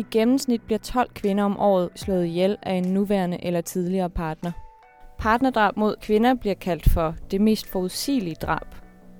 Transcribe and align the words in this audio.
I 0.00 0.06
gennemsnit 0.10 0.62
bliver 0.62 0.78
12 0.78 1.10
kvinder 1.14 1.44
om 1.44 1.60
året 1.60 1.90
slået 1.94 2.26
ihjel 2.26 2.56
af 2.62 2.72
en 2.72 2.84
nuværende 2.84 3.44
eller 3.44 3.60
tidligere 3.60 4.10
partner. 4.10 4.52
Partnerdrab 5.18 5.76
mod 5.76 5.96
kvinder 6.02 6.34
bliver 6.34 6.54
kaldt 6.54 6.90
for 6.90 7.14
det 7.30 7.40
mest 7.40 7.66
forudsigelige 7.66 8.34
drab. 8.34 8.66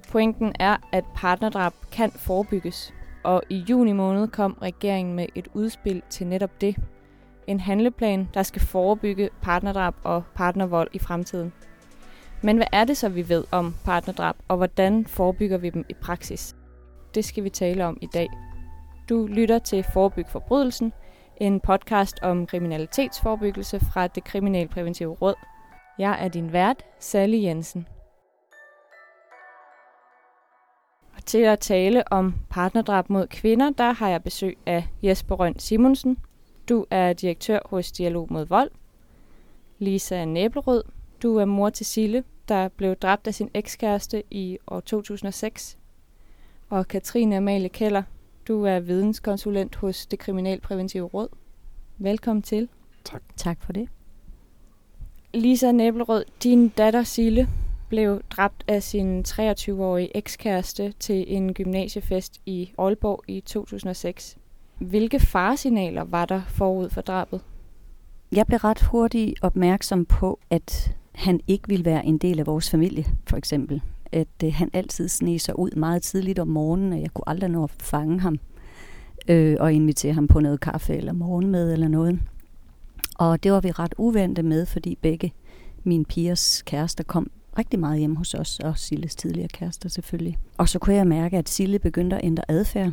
Pointen 0.08 0.52
er, 0.60 0.76
at 0.92 1.04
partnerdrab 1.14 1.72
kan 1.92 2.10
forebygges, 2.10 2.94
og 3.24 3.42
i 3.48 3.56
juni 3.56 3.92
måned 3.92 4.28
kom 4.28 4.58
regeringen 4.62 5.16
med 5.16 5.26
et 5.34 5.48
udspil 5.54 6.02
til 6.10 6.26
netop 6.26 6.60
det. 6.60 6.76
En 7.46 7.60
handleplan, 7.60 8.28
der 8.34 8.42
skal 8.42 8.62
forebygge 8.62 9.30
partnerdrab 9.42 9.94
og 10.04 10.22
partnervold 10.34 10.88
i 10.92 10.98
fremtiden. 10.98 11.52
Men 12.42 12.56
hvad 12.56 12.68
er 12.72 12.84
det 12.84 12.96
så, 12.96 13.08
vi 13.08 13.28
ved 13.28 13.44
om 13.50 13.74
partnerdrab, 13.84 14.36
og 14.48 14.56
hvordan 14.56 15.06
forebygger 15.06 15.58
vi 15.58 15.70
dem 15.70 15.84
i 15.88 15.94
praksis? 15.94 16.56
Det 17.14 17.24
skal 17.24 17.44
vi 17.44 17.50
tale 17.50 17.86
om 17.86 17.98
i 18.00 18.06
dag. 18.06 18.28
Du 19.10 19.26
lytter 19.26 19.58
til 19.58 19.84
Forebyg 19.92 20.26
Forbrydelsen, 20.28 20.92
en 21.36 21.60
podcast 21.60 22.18
om 22.22 22.46
kriminalitetsforebyggelse 22.46 23.80
fra 23.80 24.06
det 24.06 24.24
Kriminalpræventive 24.24 25.14
Råd. 25.14 25.34
Jeg 25.98 26.24
er 26.24 26.28
din 26.28 26.52
vært, 26.52 26.84
Sally 26.98 27.42
Jensen. 27.42 27.88
Og 31.16 31.24
til 31.24 31.38
at 31.38 31.58
tale 31.58 32.12
om 32.12 32.34
partnerdrab 32.50 33.10
mod 33.10 33.26
kvinder, 33.26 33.70
der 33.70 33.92
har 33.92 34.08
jeg 34.08 34.22
besøg 34.22 34.58
af 34.66 34.88
Jesper 35.02 35.36
Røn 35.36 35.58
Simonsen. 35.58 36.18
Du 36.68 36.86
er 36.90 37.12
direktør 37.12 37.58
hos 37.64 37.92
Dialog 37.92 38.26
mod 38.30 38.46
Vold. 38.46 38.70
Lisa 39.78 40.24
Næblerød, 40.24 40.84
du 41.22 41.36
er 41.36 41.44
mor 41.44 41.70
til 41.70 41.86
Sille, 41.86 42.24
der 42.48 42.68
blev 42.68 42.96
dræbt 42.96 43.26
af 43.26 43.34
sin 43.34 43.50
ekskæreste 43.54 44.22
i 44.30 44.58
år 44.66 44.80
2006. 44.80 45.78
Og 46.68 46.88
Katrine 46.88 47.36
Amalie 47.36 47.68
Keller, 47.68 48.02
du 48.48 48.64
er 48.64 48.80
videnskonsulent 48.80 49.76
hos 49.76 50.06
det 50.06 50.18
Kriminalpræventive 50.18 51.04
Råd. 51.04 51.28
Velkommen 51.98 52.42
til. 52.42 52.68
Tak. 53.04 53.22
Tak 53.36 53.64
for 53.64 53.72
det. 53.72 53.88
Lisa 55.34 55.72
Næblerød, 55.72 56.24
din 56.42 56.68
datter 56.68 57.02
Sille 57.02 57.48
blev 57.88 58.22
dræbt 58.30 58.64
af 58.68 58.82
sin 58.82 59.24
23-årige 59.28 60.16
ekskæreste 60.16 60.92
til 61.00 61.24
en 61.36 61.54
gymnasiefest 61.54 62.40
i 62.46 62.72
Aalborg 62.78 63.24
i 63.28 63.40
2006. 63.40 64.36
Hvilke 64.78 65.20
faresignaler 65.20 66.04
var 66.04 66.24
der 66.24 66.42
forud 66.48 66.90
for 66.90 67.00
drabet? 67.00 67.40
Jeg 68.32 68.46
blev 68.46 68.58
ret 68.58 68.82
hurtigt 68.82 69.34
opmærksom 69.42 70.04
på, 70.04 70.38
at 70.50 70.96
han 71.12 71.40
ikke 71.46 71.68
ville 71.68 71.84
være 71.84 72.06
en 72.06 72.18
del 72.18 72.38
af 72.38 72.46
vores 72.46 72.70
familie, 72.70 73.04
for 73.28 73.36
eksempel. 73.36 73.82
At 74.12 74.28
øh, 74.44 74.52
han 74.54 74.70
altid 74.72 75.08
sne 75.08 75.38
sig 75.38 75.58
ud 75.58 75.70
meget 75.70 76.02
tidligt 76.02 76.38
om 76.38 76.48
morgenen, 76.48 76.92
og 76.92 77.00
jeg 77.00 77.10
kunne 77.14 77.28
aldrig 77.28 77.50
nå 77.50 77.64
at 77.64 77.70
fange 77.70 78.20
ham 78.20 78.38
øh, 79.28 79.56
og 79.60 79.72
invitere 79.72 80.12
ham 80.12 80.28
på 80.28 80.40
noget 80.40 80.60
kaffe 80.60 80.96
eller 80.96 81.12
morgenmad 81.12 81.72
eller 81.72 81.88
noget. 81.88 82.20
Og 83.18 83.42
det 83.42 83.52
var 83.52 83.60
vi 83.60 83.70
ret 83.70 83.94
uvante 83.98 84.42
med, 84.42 84.66
fordi 84.66 84.98
begge 85.02 85.32
mine 85.84 86.04
pigers 86.04 86.62
kærester 86.62 87.04
kom 87.04 87.30
rigtig 87.58 87.80
meget 87.80 87.98
hjem 87.98 88.16
hos 88.16 88.34
os, 88.34 88.58
og 88.58 88.78
Silles 88.78 89.16
tidligere 89.16 89.48
kærester 89.48 89.88
selvfølgelig. 89.88 90.38
Og 90.58 90.68
så 90.68 90.78
kunne 90.78 90.96
jeg 90.96 91.06
mærke, 91.06 91.38
at 91.38 91.48
Sille 91.48 91.78
begyndte 91.78 92.16
at 92.16 92.24
ændre 92.24 92.44
adfærd. 92.48 92.92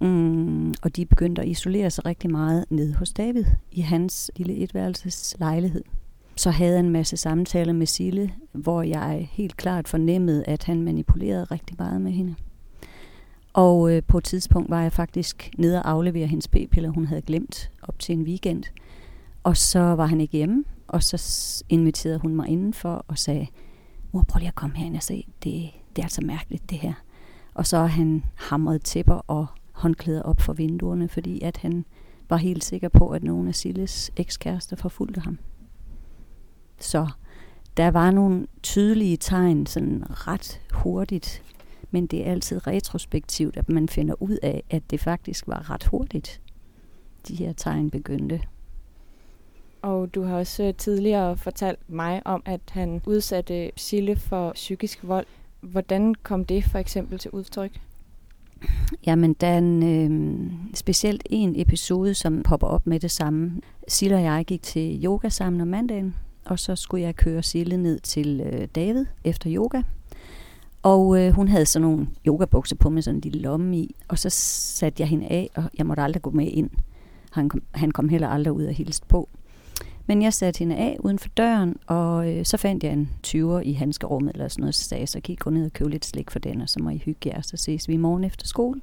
Mm, 0.00 0.74
og 0.82 0.96
de 0.96 1.06
begyndte 1.06 1.42
at 1.42 1.48
isolere 1.48 1.90
sig 1.90 2.06
rigtig 2.06 2.30
meget 2.30 2.64
ned 2.70 2.94
hos 2.94 3.12
David 3.12 3.44
i 3.72 3.80
hans 3.80 4.30
lille 4.36 4.56
etværelses 4.56 5.36
lejlighed. 5.38 5.82
Så 6.36 6.50
havde 6.50 6.72
jeg 6.72 6.80
en 6.80 6.90
masse 6.90 7.16
samtaler 7.16 7.72
med 7.72 7.86
Sille, 7.86 8.32
hvor 8.52 8.82
jeg 8.82 9.28
helt 9.32 9.56
klart 9.56 9.88
fornemmede, 9.88 10.44
at 10.44 10.64
han 10.64 10.82
manipulerede 10.82 11.44
rigtig 11.44 11.76
meget 11.78 12.00
med 12.00 12.12
hende. 12.12 12.34
Og 13.52 13.92
øh, 13.92 14.02
på 14.02 14.18
et 14.18 14.24
tidspunkt 14.24 14.70
var 14.70 14.82
jeg 14.82 14.92
faktisk 14.92 15.50
nede 15.58 15.82
og 15.82 15.90
aflevere 15.90 16.26
hendes 16.26 16.48
p-piller, 16.48 16.90
hun 16.90 17.06
havde 17.06 17.22
glemt 17.22 17.70
op 17.82 17.98
til 17.98 18.12
en 18.12 18.22
weekend. 18.22 18.64
Og 19.42 19.56
så 19.56 19.80
var 19.80 20.06
han 20.06 20.20
ikke 20.20 20.36
hjemme, 20.36 20.64
og 20.88 21.02
så 21.02 21.64
inviterede 21.68 22.18
hun 22.18 22.36
mig 22.36 22.48
indenfor 22.48 23.04
og 23.08 23.18
sagde, 23.18 23.46
mor, 24.12 24.24
prøv 24.28 24.38
lige 24.38 24.48
at 24.48 24.54
komme 24.54 24.76
herind 24.76 24.96
og 24.96 25.02
se, 25.02 25.26
det, 25.44 25.70
det 25.96 26.02
er 26.02 26.02
altså 26.02 26.20
mærkeligt 26.24 26.70
det 26.70 26.78
her. 26.78 26.92
Og 27.54 27.66
så 27.66 27.78
har 27.78 27.86
han 27.86 28.24
hamret 28.34 28.82
tæpper 28.82 29.14
og 29.14 29.46
håndklæder 29.72 30.22
op 30.22 30.40
for 30.40 30.52
vinduerne, 30.52 31.08
fordi 31.08 31.40
at 31.40 31.56
han 31.56 31.84
var 32.28 32.36
helt 32.36 32.64
sikker 32.64 32.88
på, 32.88 33.08
at 33.08 33.22
nogle 33.22 33.48
af 33.48 33.54
Silles 33.54 34.10
ekskærester 34.16 34.76
forfulgte 34.76 35.20
ham. 35.20 35.38
Så 36.78 37.08
der 37.76 37.90
var 37.90 38.10
nogle 38.10 38.46
tydelige 38.62 39.16
tegn 39.16 39.66
sådan 39.66 40.04
ret 40.08 40.60
hurtigt, 40.72 41.42
men 41.90 42.06
det 42.06 42.26
er 42.26 42.30
altid 42.30 42.66
retrospektivt, 42.66 43.56
at 43.56 43.68
man 43.68 43.88
finder 43.88 44.22
ud 44.22 44.38
af, 44.42 44.62
at 44.70 44.82
det 44.90 45.00
faktisk 45.00 45.48
var 45.48 45.70
ret 45.70 45.84
hurtigt, 45.84 46.40
de 47.28 47.34
her 47.34 47.52
tegn 47.52 47.90
begyndte. 47.90 48.40
Og 49.82 50.14
du 50.14 50.22
har 50.22 50.36
også 50.36 50.74
tidligere 50.78 51.36
fortalt 51.36 51.90
mig 51.90 52.22
om, 52.24 52.42
at 52.44 52.60
han 52.70 53.00
udsatte 53.06 53.70
Sille 53.76 54.16
for 54.16 54.52
psykisk 54.52 54.98
vold. 55.02 55.26
Hvordan 55.60 56.14
kom 56.14 56.44
det 56.44 56.64
for 56.64 56.78
eksempel 56.78 57.18
til 57.18 57.30
udtryk? 57.30 57.80
Jamen, 59.06 59.34
der 59.34 59.46
er 59.46 59.58
en, 59.58 59.82
øh, 59.82 60.52
specielt 60.74 61.22
en 61.30 61.60
episode, 61.60 62.14
som 62.14 62.42
popper 62.42 62.66
op 62.66 62.86
med 62.86 63.00
det 63.00 63.10
samme. 63.10 63.60
Sille 63.88 64.16
og 64.16 64.22
jeg 64.22 64.44
gik 64.46 64.62
til 64.62 65.04
yoga 65.04 65.28
sammen 65.28 65.60
om 65.60 65.68
mandagen, 65.68 66.14
og 66.46 66.58
så 66.58 66.76
skulle 66.76 67.04
jeg 67.04 67.16
køre 67.16 67.42
Sille 67.42 67.76
ned 67.76 68.00
til 68.00 68.40
øh, 68.40 68.68
David 68.74 69.04
efter 69.24 69.52
yoga. 69.54 69.82
Og 70.82 71.20
øh, 71.20 71.32
hun 71.32 71.48
havde 71.48 71.66
sådan 71.66 71.88
nogle 71.88 72.08
yogabukser 72.26 72.76
på 72.76 72.90
med 72.90 73.02
sådan 73.02 73.16
en 73.16 73.20
lille 73.20 73.40
lomme 73.40 73.78
i, 73.78 73.96
og 74.08 74.18
så 74.18 74.30
satte 74.30 75.00
jeg 75.00 75.08
hende 75.08 75.26
af, 75.26 75.50
og 75.54 75.64
jeg 75.78 75.86
måtte 75.86 76.02
aldrig 76.02 76.22
gå 76.22 76.30
med 76.30 76.46
ind. 76.46 76.70
Han 77.32 77.48
kom, 77.48 77.62
han 77.70 77.90
kom 77.90 78.08
heller 78.08 78.28
aldrig 78.28 78.52
ud 78.52 78.64
og 78.64 78.72
hilste 78.72 79.06
på. 79.06 79.28
Men 80.06 80.22
jeg 80.22 80.32
satte 80.32 80.58
hende 80.58 80.76
af 80.76 80.96
uden 81.00 81.18
for 81.18 81.28
døren, 81.28 81.76
og 81.86 82.32
øh, 82.32 82.44
så 82.44 82.56
fandt 82.56 82.84
jeg 82.84 82.92
en 82.92 83.10
20'er 83.26 83.58
i 83.58 83.72
handskerummet 83.72 84.32
eller 84.32 84.48
sådan 84.48 84.62
noget, 84.62 84.74
så 84.74 84.84
sagde 84.84 85.00
jeg, 85.00 85.08
så 85.08 85.20
kan 85.20 85.32
I 85.32 85.36
gå 85.36 85.50
ned 85.50 85.66
og 85.66 85.72
købe 85.72 85.90
lidt 85.90 86.04
slik 86.04 86.30
for 86.30 86.38
den, 86.38 86.60
og 86.60 86.68
så 86.68 86.82
må 86.82 86.90
I 86.90 87.02
hygge 87.04 87.30
jer, 87.30 87.40
så 87.42 87.56
ses 87.56 87.88
vi 87.88 87.94
i 87.94 87.96
morgen 87.96 88.24
efter 88.24 88.46
skole. 88.46 88.80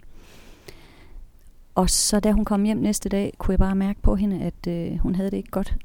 Og 1.75 1.89
så 1.89 2.19
da 2.19 2.31
hun 2.31 2.45
kom 2.45 2.63
hjem 2.63 2.77
næste 2.77 3.09
dag, 3.09 3.33
kunne 3.37 3.51
jeg 3.51 3.59
bare 3.59 3.75
mærke 3.75 4.01
på 4.01 4.15
hende, 4.15 4.41
at 4.41 4.67
øh, 4.67 4.97
hun 4.97 5.15
havde 5.15 5.31
det 5.31 5.37
ikke 5.37 5.51
godt. 5.51 5.75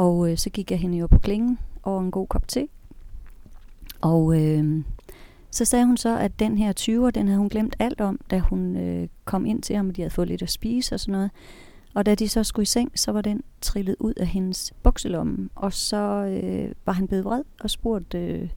Og 0.00 0.30
øh, 0.30 0.38
så 0.38 0.50
gik 0.50 0.70
jeg 0.70 0.78
hende 0.78 0.98
jo 0.98 1.06
på 1.06 1.18
klingen 1.18 1.58
over 1.82 2.00
en 2.00 2.10
god 2.10 2.26
kop 2.26 2.48
te. 2.48 2.68
Og 4.00 4.40
øh, 4.40 4.84
så 5.50 5.64
sagde 5.64 5.86
hun 5.86 5.96
så, 5.96 6.18
at 6.18 6.38
den 6.38 6.58
her 6.58 6.72
20'er, 6.80 7.10
den 7.10 7.26
havde 7.26 7.38
hun 7.38 7.48
glemt 7.48 7.76
alt 7.78 8.00
om, 8.00 8.20
da 8.30 8.38
hun 8.38 8.76
øh, 8.76 9.08
kom 9.24 9.46
ind 9.46 9.62
til 9.62 9.76
ham, 9.76 9.88
og 9.88 9.96
de 9.96 10.02
havde 10.02 10.14
fået 10.14 10.28
lidt 10.28 10.42
at 10.42 10.50
spise 10.50 10.94
og 10.94 11.00
sådan 11.00 11.12
noget. 11.12 11.30
Og 11.94 12.06
da 12.06 12.14
de 12.14 12.28
så 12.28 12.44
skulle 12.44 12.62
i 12.62 12.66
seng, 12.66 12.98
så 12.98 13.12
var 13.12 13.20
den 13.20 13.42
trillet 13.60 13.96
ud 13.98 14.14
af 14.14 14.26
hendes 14.26 14.72
bukselomme, 14.82 15.48
og 15.54 15.72
så 15.72 16.24
øh, 16.24 16.74
var 16.86 16.92
han 16.92 17.06
blevet 17.06 17.24
vred 17.24 17.42
og 17.60 17.70
spurgte, 17.70 18.18
øh, 18.18 18.50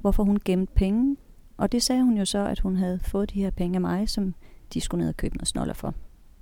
hvorfor 0.00 0.24
hun 0.24 0.38
gemte 0.44 0.72
penge. 0.74 1.16
Og 1.56 1.72
det 1.72 1.82
sagde 1.82 2.02
hun 2.02 2.18
jo 2.18 2.24
så, 2.24 2.46
at 2.46 2.60
hun 2.60 2.76
havde 2.76 2.98
fået 2.98 3.30
de 3.30 3.42
her 3.42 3.50
penge 3.50 3.76
af 3.76 3.80
mig, 3.80 4.08
som 4.08 4.34
de 4.74 4.80
skulle 4.80 5.00
ned 5.00 5.08
og 5.08 5.16
købe 5.16 5.36
noget 5.36 5.48
snoller 5.48 5.74
for. 5.74 5.94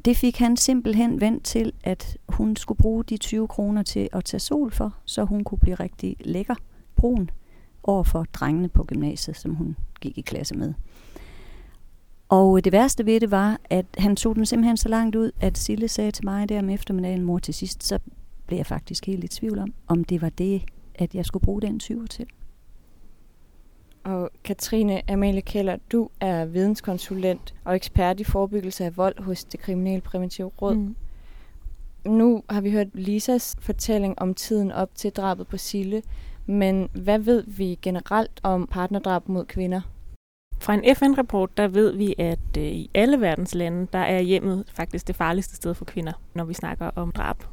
Det 0.04 0.16
fik 0.16 0.38
han 0.38 0.56
simpelthen 0.56 1.20
vendt 1.20 1.44
til, 1.44 1.72
at 1.84 2.18
hun 2.28 2.56
skulle 2.56 2.78
bruge 2.78 3.04
de 3.04 3.16
20 3.16 3.48
kroner 3.48 3.82
til 3.82 4.08
at 4.12 4.24
tage 4.24 4.40
sol 4.40 4.70
for, 4.72 4.94
så 5.04 5.24
hun 5.24 5.44
kunne 5.44 5.58
blive 5.58 5.74
rigtig 5.74 6.16
lækker 6.20 6.54
brun 6.96 7.30
over 7.82 8.02
for 8.02 8.26
drengene 8.32 8.68
på 8.68 8.84
gymnasiet, 8.84 9.36
som 9.36 9.54
hun 9.54 9.76
gik 10.00 10.18
i 10.18 10.20
klasse 10.20 10.54
med. 10.54 10.74
Og 12.28 12.56
øh, 12.56 12.64
det 12.64 12.72
værste 12.72 13.06
ved 13.06 13.20
det 13.20 13.30
var, 13.30 13.60
at 13.64 13.86
han 13.98 14.16
tog 14.16 14.36
den 14.36 14.46
simpelthen 14.46 14.76
så 14.76 14.88
langt 14.88 15.16
ud, 15.16 15.30
at 15.40 15.58
Sille 15.58 15.88
sagde 15.88 16.10
til 16.10 16.24
mig 16.24 16.48
der 16.48 16.58
om 16.58 16.70
eftermiddagen, 16.70 17.22
mor 17.22 17.38
til 17.38 17.54
sidst, 17.54 17.82
så 17.82 17.98
blev 18.46 18.56
jeg 18.56 18.66
faktisk 18.66 19.06
helt 19.06 19.24
i 19.24 19.28
tvivl 19.28 19.58
om, 19.58 19.74
om 19.86 20.04
det 20.04 20.22
var 20.22 20.28
det, 20.28 20.62
at 20.94 21.14
jeg 21.14 21.26
skulle 21.26 21.42
bruge 21.44 21.62
den 21.62 21.78
20 21.78 22.06
til. 22.06 22.26
Og 24.04 24.30
Katrine 24.44 25.10
Amalie 25.10 25.42
Keller, 25.42 25.76
du 25.92 26.08
er 26.20 26.44
videnskonsulent 26.44 27.54
og 27.64 27.76
ekspert 27.76 28.20
i 28.20 28.24
forebyggelse 28.24 28.84
af 28.84 28.96
vold 28.96 29.22
hos 29.22 29.44
det 29.44 29.60
Kriminalpræventive 29.60 30.50
Råd. 30.62 30.74
Mm. 30.74 30.96
Nu 32.06 32.42
har 32.50 32.60
vi 32.60 32.70
hørt 32.70 32.86
Lisas 32.94 33.56
fortælling 33.60 34.18
om 34.18 34.34
tiden 34.34 34.72
op 34.72 34.90
til 34.94 35.12
drabet 35.12 35.46
på 35.46 35.56
Sille, 35.56 36.02
men 36.46 36.88
hvad 36.94 37.18
ved 37.18 37.44
vi 37.46 37.78
generelt 37.82 38.40
om 38.42 38.66
partnerdrab 38.66 39.28
mod 39.28 39.44
kvinder? 39.44 39.80
Fra 40.60 40.74
en 40.74 40.96
FN-rapport, 40.96 41.56
der 41.56 41.68
ved 41.68 41.96
vi, 41.96 42.14
at 42.18 42.56
øh, 42.58 42.64
i 42.64 42.90
alle 42.94 43.20
verdens 43.20 43.54
lande, 43.54 43.88
der 43.92 43.98
er 43.98 44.20
hjemmet 44.20 44.64
faktisk 44.74 45.06
det 45.06 45.16
farligste 45.16 45.56
sted 45.56 45.74
for 45.74 45.84
kvinder, 45.84 46.12
når 46.34 46.44
vi 46.44 46.54
snakker 46.54 46.90
om 46.96 47.12
drab. 47.12 47.44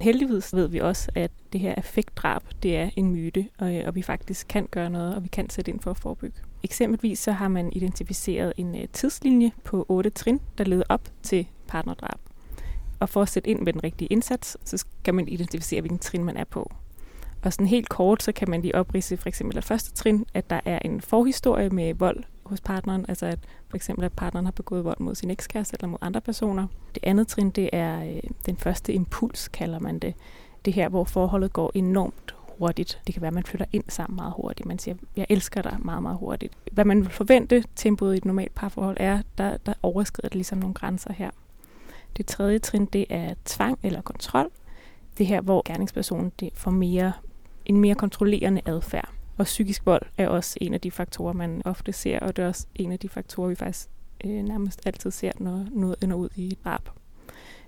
Heldigvis 0.00 0.54
ved 0.54 0.68
vi 0.68 0.78
også, 0.78 1.10
at 1.14 1.30
det 1.52 1.60
her 1.60 1.74
affektdrab, 1.76 2.42
det 2.62 2.76
er 2.76 2.90
en 2.96 3.10
myte, 3.10 3.48
og, 3.58 3.74
øh, 3.74 3.82
og 3.86 3.94
vi 3.94 4.02
faktisk 4.02 4.46
kan 4.48 4.68
gøre 4.70 4.90
noget, 4.90 5.14
og 5.16 5.22
vi 5.22 5.28
kan 5.28 5.50
sætte 5.50 5.70
ind 5.70 5.80
for 5.80 5.90
at 5.90 5.98
forebygge. 5.98 6.36
Eksempelvis 6.62 7.18
så 7.18 7.32
har 7.32 7.48
man 7.48 7.72
identificeret 7.72 8.52
en 8.56 8.74
øh, 8.74 8.88
tidslinje 8.92 9.52
på 9.64 9.86
otte 9.88 10.10
trin, 10.10 10.40
der 10.58 10.64
leder 10.64 10.82
op 10.88 11.08
til 11.22 11.46
partnerdrab. 11.68 12.20
Og 13.00 13.08
for 13.08 13.22
at 13.22 13.28
sætte 13.28 13.50
ind 13.50 13.60
med 13.60 13.72
den 13.72 13.84
rigtige 13.84 14.08
indsats, 14.08 14.56
så 14.64 14.76
skal 14.76 15.14
man 15.14 15.28
identificere, 15.28 15.80
hvilken 15.80 15.98
trin 15.98 16.24
man 16.24 16.36
er 16.36 16.44
på. 16.44 16.72
Og 17.42 17.52
sådan 17.52 17.66
helt 17.66 17.88
kort, 17.88 18.22
så 18.22 18.32
kan 18.32 18.50
man 18.50 18.62
lige 18.62 18.74
oprise 18.74 19.16
for 19.16 19.28
eksempel 19.28 19.56
af 19.56 19.64
første 19.64 19.92
trin, 19.92 20.26
at 20.34 20.50
der 20.50 20.60
er 20.64 20.78
en 20.84 21.00
forhistorie 21.00 21.70
med 21.70 21.94
vold 21.94 22.24
hos 22.50 22.60
partneren, 22.60 23.04
altså 23.08 23.26
at 23.26 23.38
for 23.68 23.76
eksempel 23.76 24.04
at 24.04 24.12
partneren 24.12 24.46
har 24.46 24.52
begået 24.52 24.84
vold 24.84 25.00
mod 25.00 25.14
sin 25.14 25.30
ekskæreste 25.30 25.76
eller 25.76 25.88
mod 25.88 25.98
andre 26.00 26.20
personer. 26.20 26.66
Det 26.94 27.04
andet 27.04 27.28
trin, 27.28 27.50
det 27.50 27.70
er 27.72 28.04
øh, 28.04 28.20
den 28.46 28.56
første 28.56 28.92
impuls, 28.92 29.48
kalder 29.48 29.78
man 29.78 29.98
det. 29.98 30.14
Det 30.64 30.72
her, 30.72 30.88
hvor 30.88 31.04
forholdet 31.04 31.52
går 31.52 31.70
enormt 31.74 32.34
hurtigt. 32.58 33.00
Det 33.06 33.14
kan 33.14 33.22
være, 33.22 33.28
at 33.28 33.34
man 33.34 33.44
flytter 33.44 33.66
ind 33.72 33.84
sammen 33.88 34.16
meget 34.16 34.32
hurtigt. 34.36 34.66
Man 34.66 34.78
siger, 34.78 34.94
jeg 35.16 35.26
elsker 35.28 35.62
dig 35.62 35.76
meget, 35.78 36.02
meget 36.02 36.18
hurtigt. 36.18 36.54
Hvad 36.72 36.84
man 36.84 37.00
vil 37.00 37.10
forvente 37.10 37.64
tempoet 37.76 38.14
i 38.14 38.16
et 38.16 38.24
normalt 38.24 38.54
parforhold 38.54 38.96
er, 39.00 39.22
der, 39.38 39.56
der 39.56 39.72
overskrider 39.82 40.28
det 40.28 40.34
ligesom 40.36 40.58
nogle 40.58 40.74
grænser 40.74 41.12
her. 41.12 41.30
Det 42.16 42.26
tredje 42.26 42.58
trin, 42.58 42.84
det 42.84 43.06
er 43.10 43.34
tvang 43.44 43.78
eller 43.82 44.00
kontrol. 44.00 44.50
Det 45.18 45.26
her, 45.26 45.40
hvor 45.40 45.62
gerningspersonen 45.64 46.32
det 46.40 46.50
får 46.54 46.70
mere, 46.70 47.12
en 47.66 47.80
mere 47.80 47.94
kontrollerende 47.94 48.60
adfærd. 48.66 49.08
Og 49.40 49.46
psykisk 49.46 49.86
vold 49.86 50.02
er 50.18 50.28
også 50.28 50.58
en 50.60 50.74
af 50.74 50.80
de 50.80 50.90
faktorer, 50.90 51.32
man 51.32 51.62
ofte 51.64 51.92
ser, 51.92 52.20
og 52.20 52.36
det 52.36 52.42
er 52.42 52.48
også 52.48 52.66
en 52.74 52.92
af 52.92 52.98
de 52.98 53.08
faktorer, 53.08 53.48
vi 53.48 53.54
faktisk 53.54 53.88
øh, 54.24 54.42
nærmest 54.42 54.80
altid 54.86 55.10
ser, 55.10 55.32
når 55.38 55.66
noget 55.70 55.96
ender 56.02 56.16
ud 56.16 56.28
i 56.36 56.46
et 56.46 56.64
drab. 56.64 56.88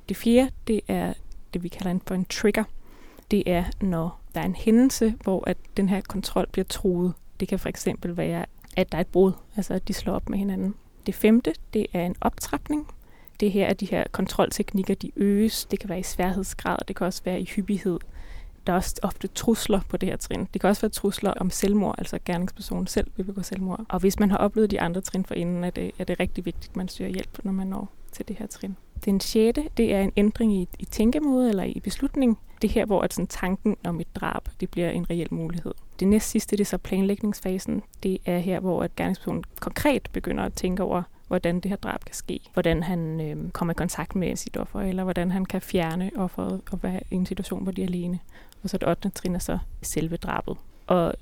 Det 0.09 0.17
fjerde, 0.17 0.51
det 0.67 0.81
er 0.89 1.15
det, 1.55 1.63
vi 1.63 1.69
kalder 1.69 1.91
en, 1.91 2.03
for 2.07 2.15
en 2.15 2.25
trigger. 2.25 2.65
Det 3.31 3.43
er, 3.47 3.65
når 3.81 4.21
der 4.35 4.41
er 4.41 4.45
en 4.45 4.55
hændelse, 4.55 5.15
hvor 5.23 5.49
at 5.49 5.57
den 5.77 5.89
her 5.89 6.01
kontrol 6.01 6.47
bliver 6.53 6.65
truet. 6.65 7.15
Det 7.41 7.49
kan 7.49 7.59
for 7.59 7.69
eksempel 7.69 8.17
være, 8.17 8.47
at 8.77 8.93
der 8.93 8.99
er 8.99 9.03
et 9.03 9.07
brud, 9.07 9.33
altså 9.57 9.75
at 9.75 9.89
de 9.89 9.93
slår 9.93 10.15
op 10.15 10.29
med 10.29 10.39
hinanden. 10.39 10.75
Det 11.07 11.15
femte, 11.15 11.55
det 11.75 11.87
er 11.93 12.07
en 12.07 12.17
optrapning. 12.21 12.87
Det 13.41 13.53
her 13.53 13.67
er 13.67 13.75
de 13.75 13.87
her 13.87 14.05
kontrolteknikker, 14.13 14.95
de 14.95 15.11
øges. 15.17 15.65
Det 15.65 15.81
kan 15.81 15.89
være 15.89 16.01
i 16.01 16.03
sværhedsgrad, 16.03 16.79
det 16.89 16.97
kan 16.97 17.07
også 17.07 17.23
være 17.25 17.41
i 17.41 17.45
hyppighed. 17.45 17.99
Der 18.67 18.73
er 18.73 18.77
også 18.77 19.01
ofte 19.03 19.29
trusler 19.29 19.81
på 19.89 19.97
det 19.97 20.09
her 20.09 20.17
trin. 20.17 20.49
Det 20.53 20.61
kan 20.61 20.71
også 20.71 20.83
være 20.83 20.91
trusler 20.91 21.31
om 21.31 21.51
selvmord, 21.51 21.95
altså 21.99 22.19
gerningspersonen 22.25 22.87
selv 22.87 23.07
vil 23.17 23.25
begå 23.25 23.43
selvmord. 23.43 23.85
Og 23.89 24.01
hvis 24.01 24.19
man 24.19 24.31
har 24.31 24.39
oplevet 24.39 24.71
de 24.71 24.81
andre 24.81 25.01
trin 25.01 25.25
for 25.25 25.35
inden, 25.35 25.65
er 25.65 25.71
det, 25.71 25.91
er 25.99 26.05
det 26.05 26.21
rigtig 26.21 26.45
vigtigt, 26.45 26.71
at 26.71 26.77
man 26.77 26.89
søger 26.89 27.11
hjælp, 27.11 27.45
når 27.45 27.53
man 27.53 27.67
når 27.67 27.89
til 28.13 28.29
det 28.29 28.37
her 28.37 28.47
trin. 28.47 28.77
Den 29.05 29.21
sjette, 29.21 29.69
det 29.77 29.95
er 29.95 30.01
en 30.01 30.13
ændring 30.17 30.53
i, 30.55 30.69
i 30.79 30.85
tænkemåde 30.85 31.49
eller 31.49 31.65
i 31.65 31.81
beslutning. 31.81 32.39
Det 32.63 32.71
her, 32.71 32.87
hvor 32.87 33.03
at 33.03 33.15
sådan, 33.15 33.27
tanken 33.27 33.77
om 33.85 34.01
et 34.01 34.17
drab, 34.17 34.49
det 34.61 34.71
bliver 34.71 34.91
en 34.91 35.11
reel 35.11 35.29
mulighed. 35.31 35.73
Det 36.01 36.09
næst 36.09 36.31
sidste, 36.31 36.57
det 36.57 36.61
er 36.61 36.67
så 36.67 36.79
planlægningsfasen. 36.79 37.83
Det 38.03 38.19
er 38.27 38.39
her, 38.39 38.61
hvor 38.61 38.83
at 38.83 38.97
gerningspersonen 38.97 39.45
konkret 39.61 40.09
begynder 40.13 40.45
at 40.45 40.55
tænke 40.55 40.83
over, 40.83 41.03
hvordan 41.29 41.61
det 41.61 41.69
her 41.69 41.77
drab 41.77 42.05
kan 42.05 42.15
ske. 42.15 42.41
Hvordan 42.53 42.83
han 42.83 43.21
øh, 43.21 43.51
kommer 43.51 43.75
i 43.75 43.75
kontakt 43.75 44.17
med 44.17 44.37
sit 44.37 44.57
offer, 44.57 44.81
eller 44.81 45.05
hvordan 45.05 45.31
han 45.31 45.45
kan 45.45 45.61
fjerne 45.61 46.11
offeret 46.17 46.61
og 46.71 46.83
være 46.83 47.01
i 47.11 47.15
en 47.15 47.27
situation, 47.27 47.63
hvor 47.63 47.73
de 47.73 47.83
er 47.83 47.87
alene. 47.87 48.19
Og 48.63 48.71
så 48.71 48.79
det 48.79 48.89
8. 48.89 49.09
trin 49.09 49.35
er 49.35 49.39
så 49.39 49.59
selve 49.83 50.17
drabet. 50.17 50.57
Og 50.87 51.15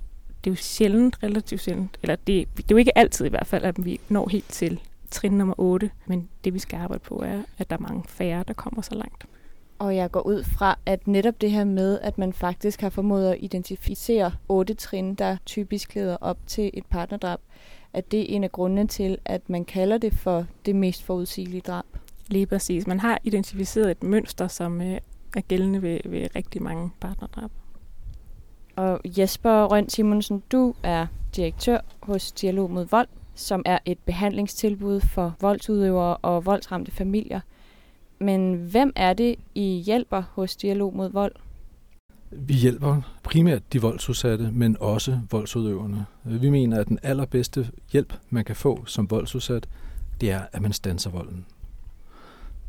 det 0.44 0.50
er 0.50 0.54
jo 0.54 0.56
sjældent, 0.56 1.22
relativt 1.22 1.60
sjældent, 1.60 1.98
eller 2.02 2.16
det, 2.16 2.48
det 2.56 2.62
er 2.62 2.68
jo 2.70 2.76
ikke 2.76 2.98
altid 2.98 3.26
i 3.26 3.28
hvert 3.28 3.46
fald, 3.46 3.64
at 3.64 3.84
vi 3.84 4.00
når 4.08 4.28
helt 4.28 4.48
til 4.48 4.80
trin 5.10 5.32
nummer 5.32 5.54
8, 5.58 5.90
men 6.06 6.28
det 6.44 6.54
vi 6.54 6.58
skal 6.58 6.76
arbejde 6.76 7.02
på 7.02 7.22
er, 7.22 7.42
at 7.58 7.70
der 7.70 7.76
er 7.76 7.80
mange 7.80 8.04
færre, 8.08 8.44
der 8.48 8.54
kommer 8.54 8.82
så 8.82 8.94
langt. 8.94 9.26
Og 9.78 9.96
jeg 9.96 10.10
går 10.10 10.20
ud 10.20 10.44
fra, 10.44 10.78
at 10.86 11.08
netop 11.08 11.40
det 11.40 11.50
her 11.50 11.64
med, 11.64 12.00
at 12.00 12.18
man 12.18 12.32
faktisk 12.32 12.80
har 12.80 12.90
formået 12.90 13.30
at 13.30 13.38
identificere 13.40 14.32
otte 14.48 14.74
trin, 14.74 15.14
der 15.14 15.36
typisk 15.46 15.94
leder 15.94 16.16
op 16.20 16.38
til 16.46 16.70
et 16.74 16.86
partnerdrab, 16.86 17.40
at 17.92 18.12
det 18.12 18.20
er 18.20 18.36
en 18.36 18.44
af 18.44 18.52
grundene 18.52 18.86
til, 18.86 19.18
at 19.24 19.50
man 19.50 19.64
kalder 19.64 19.98
det 19.98 20.14
for 20.14 20.46
det 20.66 20.76
mest 20.76 21.02
forudsigelige 21.02 21.60
drab. 21.60 21.84
Lige 22.28 22.46
præcis. 22.46 22.86
Man 22.86 23.00
har 23.00 23.18
identificeret 23.24 23.90
et 23.90 24.02
mønster, 24.02 24.48
som 24.48 24.80
øh, 24.80 24.98
er 25.36 25.40
gældende 25.40 25.82
ved, 25.82 25.98
ved 26.04 26.28
rigtig 26.36 26.62
mange 26.62 26.90
partnerdrab. 27.00 27.50
Og 28.76 29.00
Jesper 29.04 29.64
Røn 29.64 29.88
Simonsen, 29.88 30.42
du 30.52 30.74
er 30.82 31.06
direktør 31.36 31.78
hos 32.02 32.32
Dialog 32.32 32.70
mod 32.70 32.86
Vold, 32.90 33.08
som 33.34 33.62
er 33.66 33.78
et 33.84 33.98
behandlingstilbud 33.98 35.00
for 35.00 35.34
voldsudøvere 35.40 36.16
og 36.16 36.46
voldsramte 36.46 36.92
familier. 36.92 37.40
Men 38.18 38.54
hvem 38.54 38.92
er 38.96 39.12
det, 39.12 39.36
I 39.54 39.82
hjælper 39.86 40.22
hos 40.32 40.56
Dialog 40.56 40.96
mod 40.96 41.10
Vold? 41.10 41.32
Vi 42.30 42.54
hjælper 42.54 43.20
primært 43.22 43.72
de 43.72 43.80
voldsudsatte, 43.80 44.50
men 44.52 44.76
også 44.80 45.20
voldsudøverne. 45.30 46.06
Vi 46.24 46.50
mener, 46.50 46.80
at 46.80 46.88
den 46.88 46.98
allerbedste 47.02 47.70
hjælp, 47.92 48.14
man 48.30 48.44
kan 48.44 48.56
få 48.56 48.84
som 48.86 49.10
voldsudsat, 49.10 49.68
det 50.20 50.30
er, 50.30 50.40
at 50.52 50.62
man 50.62 50.72
stanser 50.72 51.10
volden. 51.10 51.46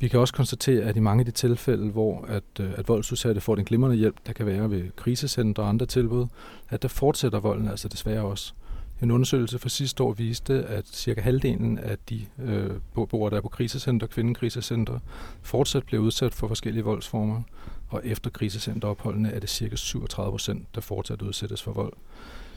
Vi 0.01 0.07
kan 0.07 0.19
også 0.19 0.33
konstatere, 0.33 0.83
at 0.83 0.97
i 0.97 0.99
mange 0.99 1.21
af 1.21 1.25
de 1.25 1.31
tilfælde, 1.31 1.91
hvor 1.91 2.25
at, 2.27 2.43
øh, 2.59 2.71
at 2.75 2.87
voldsudsatte 2.87 3.41
får 3.41 3.55
den 3.55 3.65
glimrende 3.65 3.97
hjælp, 3.97 4.15
der 4.27 4.33
kan 4.33 4.45
være 4.45 4.71
ved 4.71 4.83
krisecentre 4.95 5.63
og 5.63 5.69
andre 5.69 5.85
tilbud, 5.85 6.27
at 6.69 6.81
der 6.81 6.87
fortsætter 6.87 7.39
volden 7.39 7.67
altså 7.67 7.87
desværre 7.87 8.21
også. 8.21 8.53
En 9.01 9.11
undersøgelse 9.11 9.59
fra 9.59 9.69
sidste 9.69 10.03
år 10.03 10.13
viste, 10.13 10.63
at 10.63 10.87
cirka 10.87 11.21
halvdelen 11.21 11.77
af 11.77 11.97
de 12.09 12.25
øh, 12.43 12.69
beboere, 12.95 13.29
der 13.29 13.37
er 13.37 13.41
på 13.41 13.49
krisecenter, 13.49 14.07
kvindekrisecenter, 14.07 14.99
fortsat 15.41 15.83
bliver 15.83 16.03
udsat 16.03 16.33
for 16.33 16.47
forskellige 16.47 16.83
voldsformer. 16.83 17.41
Og 17.87 18.01
efter 18.03 18.29
krisecenteropholdene 18.29 19.31
er 19.31 19.39
det 19.39 19.49
cirka 19.49 19.75
37 19.75 20.31
procent, 20.31 20.75
der 20.75 20.81
fortsat 20.81 21.21
udsættes 21.21 21.63
for 21.63 21.71
vold. 21.71 21.93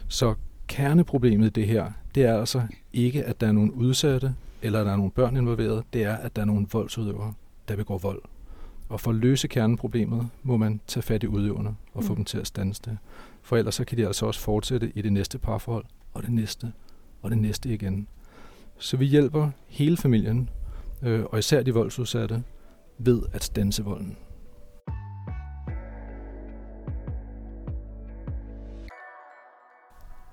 Så 0.08 0.34
kerneproblemet 0.66 1.46
i 1.46 1.50
det 1.50 1.66
her, 1.66 1.92
det 2.14 2.24
er 2.24 2.38
altså 2.40 2.62
ikke, 2.92 3.24
at 3.24 3.40
der 3.40 3.46
er 3.46 3.52
nogen 3.52 3.70
udsatte, 3.70 4.34
eller 4.64 4.84
der 4.84 4.92
er 4.92 4.96
nogle 4.96 5.10
børn 5.10 5.36
involveret. 5.36 5.84
Det 5.92 6.02
er, 6.02 6.16
at 6.16 6.36
der 6.36 6.42
er 6.42 6.46
nogle 6.46 6.66
voldsudøvere, 6.72 7.32
der 7.68 7.76
begår 7.76 7.98
vold. 7.98 8.22
Og 8.88 9.00
for 9.00 9.10
at 9.10 9.16
løse 9.16 9.48
kerneproblemet, 9.48 10.28
må 10.42 10.56
man 10.56 10.80
tage 10.86 11.02
fat 11.02 11.22
i 11.22 11.26
udøverne 11.26 11.76
og 11.94 12.02
mm. 12.02 12.06
få 12.06 12.14
dem 12.14 12.24
til 12.24 12.38
at 12.38 12.46
standse 12.46 12.82
det. 12.84 12.98
For 13.42 13.56
ellers 13.56 13.74
så 13.74 13.84
kan 13.84 13.98
de 13.98 14.06
altså 14.06 14.26
også 14.26 14.40
fortsætte 14.40 14.92
i 14.94 15.02
det 15.02 15.12
næste 15.12 15.38
parforhold, 15.38 15.84
og 16.14 16.22
det 16.22 16.30
næste, 16.30 16.72
og 17.22 17.30
det 17.30 17.38
næste 17.38 17.68
igen. 17.74 18.08
Så 18.78 18.96
vi 18.96 19.04
hjælper 19.04 19.50
hele 19.66 19.96
familien, 19.96 20.48
øh, 21.02 21.24
og 21.24 21.38
især 21.38 21.62
de 21.62 21.74
voldsudsatte, 21.74 22.42
ved 22.98 23.22
at 23.32 23.44
stanse 23.44 23.84
volden. 23.84 24.16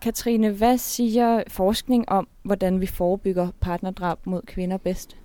Katrine, 0.01 0.51
hvad 0.51 0.77
siger 0.77 1.43
forskning 1.47 2.09
om, 2.09 2.27
hvordan 2.43 2.81
vi 2.81 2.85
forebygger 2.85 3.51
partnerdrab 3.59 4.25
mod 4.25 4.41
kvinder 4.41 4.77
bedst? 4.77 5.17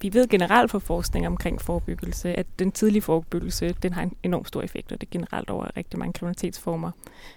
Vi 0.00 0.14
ved 0.14 0.28
generelt 0.28 0.70
fra 0.70 0.78
forskning 0.78 1.26
omkring 1.26 1.60
forebyggelse, 1.60 2.34
at 2.34 2.46
den 2.58 2.72
tidlige 2.72 3.02
forebyggelse 3.02 3.74
den 3.82 3.92
har 3.92 4.02
en 4.02 4.16
enorm 4.22 4.44
stor 4.44 4.62
effekt, 4.62 4.92
og 4.92 5.00
det 5.00 5.06
er 5.06 5.10
generelt 5.10 5.50
over 5.50 5.76
rigtig 5.76 5.98
mange 5.98 6.12
kriminalitetsformer. 6.12 6.90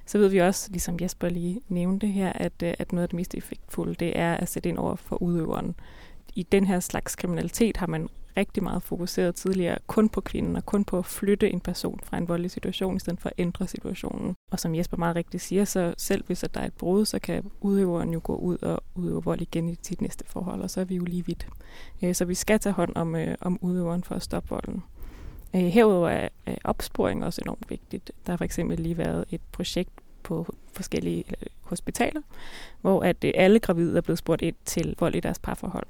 Så 0.05 0.17
ved 0.17 0.27
vi 0.27 0.37
også, 0.37 0.69
ligesom 0.71 0.97
Jesper 1.01 1.29
lige 1.29 1.61
nævnte 1.69 2.07
her, 2.07 2.33
at, 2.33 2.53
øh, 2.63 2.73
at 2.79 2.91
noget 2.91 3.03
af 3.03 3.09
det 3.09 3.15
mest 3.15 3.35
effektfulde, 3.35 3.95
det 3.95 4.19
er 4.19 4.33
at 4.33 4.49
sætte 4.49 4.69
ind 4.69 4.77
over 4.77 4.95
for 4.95 5.21
udøveren. 5.21 5.75
I 6.35 6.43
den 6.43 6.65
her 6.65 6.79
slags 6.79 7.15
kriminalitet 7.15 7.77
har 7.77 7.87
man 7.87 8.09
rigtig 8.37 8.63
meget 8.63 8.83
fokuseret 8.83 9.35
tidligere 9.35 9.77
kun 9.87 10.09
på 10.09 10.21
kvinden 10.21 10.55
og 10.55 10.65
kun 10.65 10.83
på 10.83 10.97
at 10.97 11.05
flytte 11.05 11.49
en 11.49 11.59
person 11.59 11.99
fra 12.03 12.17
en 12.17 12.27
voldelig 12.27 12.51
situation, 12.51 12.95
i 12.95 12.99
stedet 12.99 13.19
for 13.19 13.29
at 13.29 13.35
ændre 13.37 13.67
situationen. 13.67 14.35
Og 14.51 14.59
som 14.59 14.75
Jesper 14.75 14.97
meget 14.97 15.15
rigtigt 15.15 15.43
siger, 15.43 15.65
så 15.65 15.93
selv 15.97 16.23
hvis 16.25 16.45
der 16.53 16.61
er 16.61 16.65
et 16.65 16.73
brud, 16.73 17.05
så 17.05 17.19
kan 17.19 17.51
udøveren 17.61 18.13
jo 18.13 18.21
gå 18.23 18.35
ud 18.35 18.57
og 18.61 18.83
udøve 18.95 19.23
vold 19.23 19.41
igen 19.41 19.69
i 19.69 19.77
sit 19.81 20.01
næste 20.01 20.25
forhold, 20.27 20.61
og 20.61 20.69
så 20.69 20.81
er 20.81 20.85
vi 20.85 20.95
jo 20.95 21.03
lige 21.03 21.25
vidt. 21.25 21.47
Øh, 22.03 22.15
så 22.15 22.25
vi 22.25 22.35
skal 22.35 22.59
tage 22.59 22.73
hånd 22.73 22.95
om, 22.95 23.15
øh, 23.15 23.35
om 23.41 23.59
udøveren 23.61 24.03
for 24.03 24.15
at 24.15 24.21
stoppe 24.21 24.49
volden. 24.49 24.83
Øh, 25.55 25.61
herudover 25.61 26.09
er 26.09 26.29
opsporing 26.63 27.25
også 27.25 27.41
enormt 27.45 27.69
vigtigt. 27.69 28.11
Der 28.25 28.31
har 28.31 28.37
for 28.37 28.45
eksempel 28.45 28.79
lige 28.79 28.97
været 28.97 29.25
et 29.31 29.41
projekt 29.51 29.91
på 30.23 30.55
forskellige 30.73 31.23
hospitaler, 31.61 32.21
hvor 32.81 33.03
at 33.03 33.25
alle 33.35 33.59
gravide 33.59 33.97
er 33.97 34.01
blevet 34.01 34.19
spurgt 34.19 34.41
ind 34.41 34.55
til 34.65 34.95
vold 34.99 35.15
i 35.15 35.19
deres 35.19 35.39
parforhold. 35.39 35.85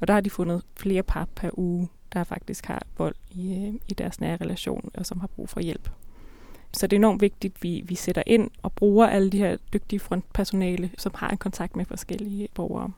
Og 0.00 0.08
der 0.08 0.14
har 0.14 0.20
de 0.20 0.30
fundet 0.30 0.62
flere 0.76 1.02
par 1.02 1.28
per 1.34 1.50
uge, 1.58 1.88
der 2.12 2.24
faktisk 2.24 2.66
har 2.66 2.82
vold 2.98 3.14
i, 3.30 3.66
øh, 3.66 3.74
i 3.88 3.94
deres 3.94 4.20
nære 4.20 4.36
relation, 4.36 4.90
og 4.94 5.06
som 5.06 5.20
har 5.20 5.26
brug 5.26 5.48
for 5.48 5.60
hjælp. 5.60 5.90
Så 6.72 6.86
det 6.86 6.96
er 6.96 7.00
enormt 7.00 7.20
vigtigt, 7.20 7.54
at 7.56 7.62
vi, 7.62 7.82
vi 7.86 7.94
sætter 7.94 8.22
ind 8.26 8.50
og 8.62 8.72
bruger 8.72 9.06
alle 9.06 9.30
de 9.30 9.38
her 9.38 9.56
dygtige 9.72 10.00
frontpersonale, 10.00 10.90
som 10.98 11.12
har 11.14 11.28
en 11.28 11.36
kontakt 11.36 11.76
med 11.76 11.84
forskellige 11.84 12.48
borgere. 12.54 12.92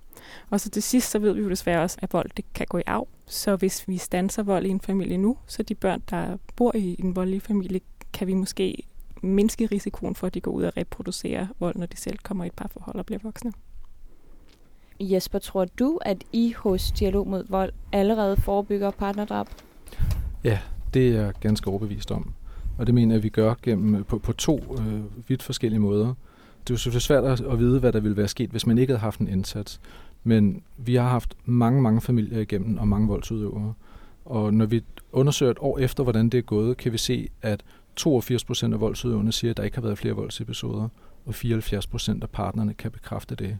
Og 0.51 0.61
så 0.61 0.71
til 0.71 0.83
sidst, 0.83 1.11
så 1.11 1.19
ved 1.19 1.33
vi 1.33 1.41
jo 1.41 1.51
desværre 1.51 1.83
også, 1.83 1.99
at 2.03 2.13
vold 2.13 2.31
det 2.37 2.45
kan 2.55 2.67
gå 2.71 2.79
i 2.79 2.83
arv. 2.87 3.09
Så 3.27 3.57
hvis 3.57 3.89
vi 3.89 3.99
stanser 3.99 4.43
vold 4.43 4.67
i 4.67 4.69
en 4.69 4.81
familie 4.81 5.17
nu, 5.17 5.37
så 5.47 5.63
de 5.63 5.75
børn, 5.75 6.03
der 6.11 6.37
bor 6.57 6.77
i 6.77 6.97
en 6.99 7.17
voldelig 7.17 7.43
familie, 7.43 7.81
kan 8.13 8.27
vi 8.27 8.35
måske 8.35 8.83
mindske 9.23 9.67
risikoen 9.67 10.15
for, 10.15 10.27
at 10.27 10.35
de 10.35 10.41
går 10.41 10.51
ud 10.51 10.63
og 10.65 10.77
reproducerer 10.77 11.47
vold, 11.59 11.77
når 11.77 11.87
de 11.87 11.97
selv 11.97 12.19
kommer 12.19 12.45
i 12.45 12.47
et 12.47 12.53
parforhold 12.53 12.97
og 12.97 13.07
bliver 13.07 13.19
voksne. 13.23 13.53
Jesper, 15.01 15.39
tror 15.39 15.65
du, 15.79 15.99
at 16.03 16.25
I 16.33 16.55
hos 16.57 16.91
Dialog 16.91 17.29
mod 17.29 17.45
Vold 17.49 17.73
allerede 17.93 18.37
forebygger 18.37 18.91
partnerdrab? 18.91 19.47
Ja, 20.45 20.59
det 20.95 21.09
er 21.09 21.21
jeg 21.21 21.33
ganske 21.41 21.71
overbevist 21.71 22.11
om. 22.11 22.33
Og 22.79 22.87
det 22.87 22.95
mener 22.95 23.15
jeg, 23.15 23.19
at 23.19 23.23
vi 23.23 23.29
gør 23.29 23.55
gennem, 23.63 23.95
øh, 23.95 24.05
på, 24.05 24.19
på 24.19 24.33
to 24.33 24.77
øh, 24.79 25.29
vidt 25.29 25.43
forskellige 25.43 25.81
måder. 25.81 26.07
Det 26.07 26.71
er 26.71 26.75
jo 26.75 26.77
selvfølgelig 26.77 27.03
svært 27.03 27.41
at 27.41 27.59
vide, 27.59 27.81
hvad 27.81 27.93
der 27.93 28.01
ville 28.01 28.17
være 28.17 28.29
sket, 28.29 28.51
hvis 28.51 28.67
man 28.67 28.79
ikke 28.79 28.91
havde 28.91 29.01
haft 29.01 29.21
en 29.21 29.29
indsats. 29.29 29.81
Men 30.25 30.63
vi 30.77 30.95
har 30.95 31.09
haft 31.09 31.37
mange, 31.45 31.83
mange 31.83 32.01
familier 32.01 32.41
igennem 32.41 32.79
og 32.79 32.89
mange 32.89 33.09
voldsudøvere. 33.09 33.75
Og 34.25 34.55
når 34.55 34.67
vi 34.67 34.85
undersøger 35.13 35.53
et 35.53 35.59
år 35.61 35.79
efter, 35.79 36.03
hvordan 36.03 36.29
det 36.29 36.39
er 36.39 36.43
gået, 36.43 36.77
kan 36.77 36.93
vi 36.93 36.99
se, 36.99 37.29
at 37.43 37.65
82 37.97 38.45
procent 38.45 38.75
af 38.75 38.81
voldsudøverne 38.81 39.33
siger, 39.33 39.51
at 39.51 39.57
der 39.57 39.63
ikke 39.63 39.77
har 39.77 39.83
været 39.83 39.99
flere 39.99 40.15
voldsepisoder. 40.15 40.89
og 41.27 41.35
74 41.35 41.87
procent 41.87 42.23
af 42.23 42.31
partnerne 42.31 42.75
kan 42.75 42.91
bekræfte 42.91 43.35
det. 43.35 43.59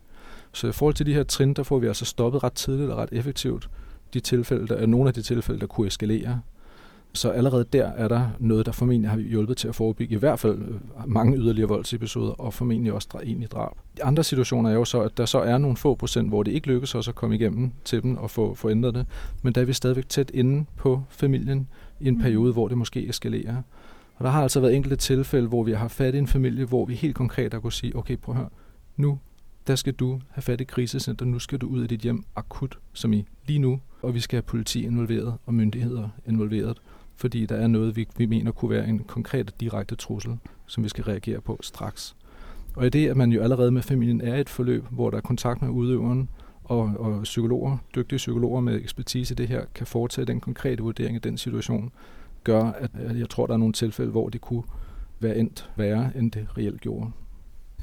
Så 0.53 0.69
i 0.69 0.73
forhold 0.73 0.95
til 0.95 1.07
de 1.07 1.15
her 1.15 1.23
trin, 1.23 1.55
der 1.55 1.63
får 1.63 1.79
vi 1.79 1.87
altså 1.87 2.05
stoppet 2.05 2.45
ret 2.45 2.53
tidligt 2.53 2.91
og 2.91 2.99
ret 2.99 3.09
effektivt 3.13 3.69
de 4.15 4.21
tilfælde, 4.21 4.67
der 4.67 4.75
er 4.75 4.87
nogle 4.87 5.09
af 5.09 5.15
de 5.15 5.23
tilfælde, 5.23 5.61
der 5.61 5.67
kunne 5.67 5.87
eskalere. 5.87 6.41
Så 7.15 7.31
allerede 7.31 7.65
der 7.73 7.87
er 7.87 8.09
der 8.09 8.29
noget, 8.39 8.67
der 8.67 8.73
formentlig 8.73 9.11
har 9.11 9.19
hjulpet 9.19 9.57
til 9.57 9.69
at 9.69 9.75
forebygge 9.75 10.15
i 10.15 10.19
hvert 10.19 10.39
fald 10.39 10.59
øh, 10.59 10.75
mange 11.07 11.39
yderligere 11.39 11.69
voldsepisoder, 11.69 12.33
og 12.33 12.55
formentlig 12.55 12.93
også 12.93 13.09
i 13.23 13.47
drab. 13.47 13.73
I 13.97 14.01
andre 14.03 14.25
situationer 14.25 14.71
er 14.71 14.75
jo 14.75 14.85
så, 14.85 15.01
at 15.01 15.19
der 15.19 15.27
så 15.27 15.39
er 15.39 15.59
nogle 15.59 15.77
få 15.77 15.95
procent, 15.95 16.29
hvor 16.29 16.43
det 16.43 16.53
ikke 16.53 16.67
lykkes 16.67 16.95
os 16.95 17.09
at 17.09 17.15
komme 17.15 17.37
igennem 17.37 17.73
til 17.85 18.03
dem 18.03 18.17
og 18.17 18.31
få, 18.31 18.55
få 18.55 18.71
ændret 18.71 18.95
det, 18.95 19.07
men 19.43 19.53
der 19.53 19.61
er 19.61 19.65
vi 19.65 19.73
stadigvæk 19.73 20.09
tæt 20.09 20.31
inde 20.35 20.65
på 20.77 21.03
familien 21.09 21.69
i 22.01 22.09
en 22.09 22.15
mm. 22.15 22.21
periode, 22.21 22.53
hvor 22.53 22.69
det 22.69 22.79
måske 22.79 23.09
eskalerer. 23.09 23.57
Og 24.17 24.25
der 24.25 24.31
har 24.31 24.43
altså 24.43 24.61
været 24.61 24.77
enkelte 24.77 24.97
tilfælde, 24.97 25.49
hvor 25.49 25.63
vi 25.63 25.73
har 25.73 25.89
fat 25.89 26.15
i 26.15 26.19
en 26.19 26.27
familie, 26.27 26.65
hvor 26.65 26.85
vi 26.85 26.95
helt 26.95 27.15
konkret 27.15 27.53
har 27.53 27.61
kunne 27.61 27.73
sige, 27.73 27.97
okay, 27.97 28.17
prøv 28.17 28.35
at 28.35 28.39
høre, 28.39 28.51
nu 28.97 29.19
der 29.69 29.77
skal 29.77 29.93
du 29.93 30.21
have 30.31 30.43
fat 30.43 30.61
i 30.61 30.65
krisecenter, 30.65 31.25
nu 31.27 31.39
skal 31.39 31.59
du 31.59 31.67
ud 31.67 31.83
af 31.83 31.89
dit 31.89 32.01
hjem 32.01 32.25
akut, 32.37 32.79
som 32.93 33.13
i 33.13 33.25
lige 33.47 33.59
nu, 33.59 33.81
og 34.03 34.15
vi 34.15 34.21
skal 34.21 34.37
have 34.37 34.43
politi 34.43 34.85
involveret 34.85 35.35
og 35.47 35.55
myndigheder 35.55 36.09
involveret, 36.27 36.79
fordi 37.17 37.47
der 37.47 37.57
er 37.57 37.67
noget, 37.67 37.97
vi, 37.97 38.09
vi 38.17 38.27
mener 38.27 38.53
kunne 38.53 38.71
være 38.71 38.89
en 38.89 38.99
konkret 38.99 39.51
og 39.51 39.61
direkte 39.61 39.97
trussel, 39.97 40.39
som 40.67 40.85
vi 40.85 40.89
skal 40.89 41.05
reagere 41.05 41.41
på 41.41 41.59
straks. 41.63 42.17
Og 42.77 42.87
i 42.87 42.89
det, 42.89 43.09
at 43.09 43.17
man 43.17 43.33
jo 43.33 43.43
allerede 43.43 43.71
med 43.71 43.83
familien 43.83 44.21
er 44.21 44.37
et 44.37 44.49
forløb, 44.49 44.85
hvor 44.91 45.11
der 45.11 45.17
er 45.17 45.23
kontakt 45.23 45.63
med 45.63 45.71
udøveren, 45.71 46.29
og, 46.65 46.81
og 46.99 47.23
psykologer, 47.23 47.79
dygtige 47.95 48.17
psykologer 48.17 48.61
med 48.61 48.81
ekspertise 48.81 49.35
i 49.35 49.37
det 49.37 49.49
her, 49.49 49.65
kan 49.75 49.87
foretage 49.87 50.25
den 50.25 50.41
konkrete 50.41 50.83
vurdering 50.83 51.17
af 51.17 51.23
den 51.23 51.39
situation, 51.39 51.93
gør, 52.45 52.65
at 52.95 53.19
jeg 53.19 53.29
tror, 53.31 53.47
der 53.47 53.55
er 53.55 53.59
nogle 53.59 53.73
tilfælde, 53.73 54.11
hvor 54.11 54.29
det 54.29 54.41
kunne 54.41 54.63
være 55.21 55.37
endt 55.37 55.71
værre, 55.77 56.11
end 56.17 56.33
det 56.33 56.47
reelt 56.59 56.81
gjorde. 56.81 57.11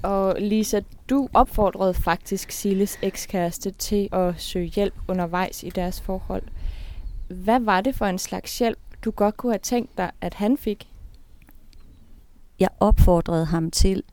Og 0.04 0.36
Lisa, 0.40 0.82
du 1.10 1.30
opfordrede 1.34 1.94
faktisk 1.94 2.52
Siles 2.52 3.00
ekskæreste 3.02 3.72
til 3.72 4.10
at 4.12 4.42
søge 4.42 4.66
hjælp 4.66 4.94
undervejs 5.08 5.64
i 5.64 5.70
deres 5.70 6.02
forhold. 6.02 6.44
Hvad 7.28 7.60
var 7.60 7.82
det 7.82 7.96
for 7.96 8.06
en 8.06 8.18
slags 8.18 8.60
hjælp, 8.60 8.80
du 9.06 9.12
godt 9.12 9.38
kunne 9.38 9.52
have 9.52 9.60
tænkt 9.60 9.98
dig, 9.98 10.12
at 10.22 10.34
han 10.34 10.58
fik? 10.58 10.88
Jeg 12.60 12.70
opfordrede 12.80 13.46
ham 13.46 13.72
til, 13.72 14.04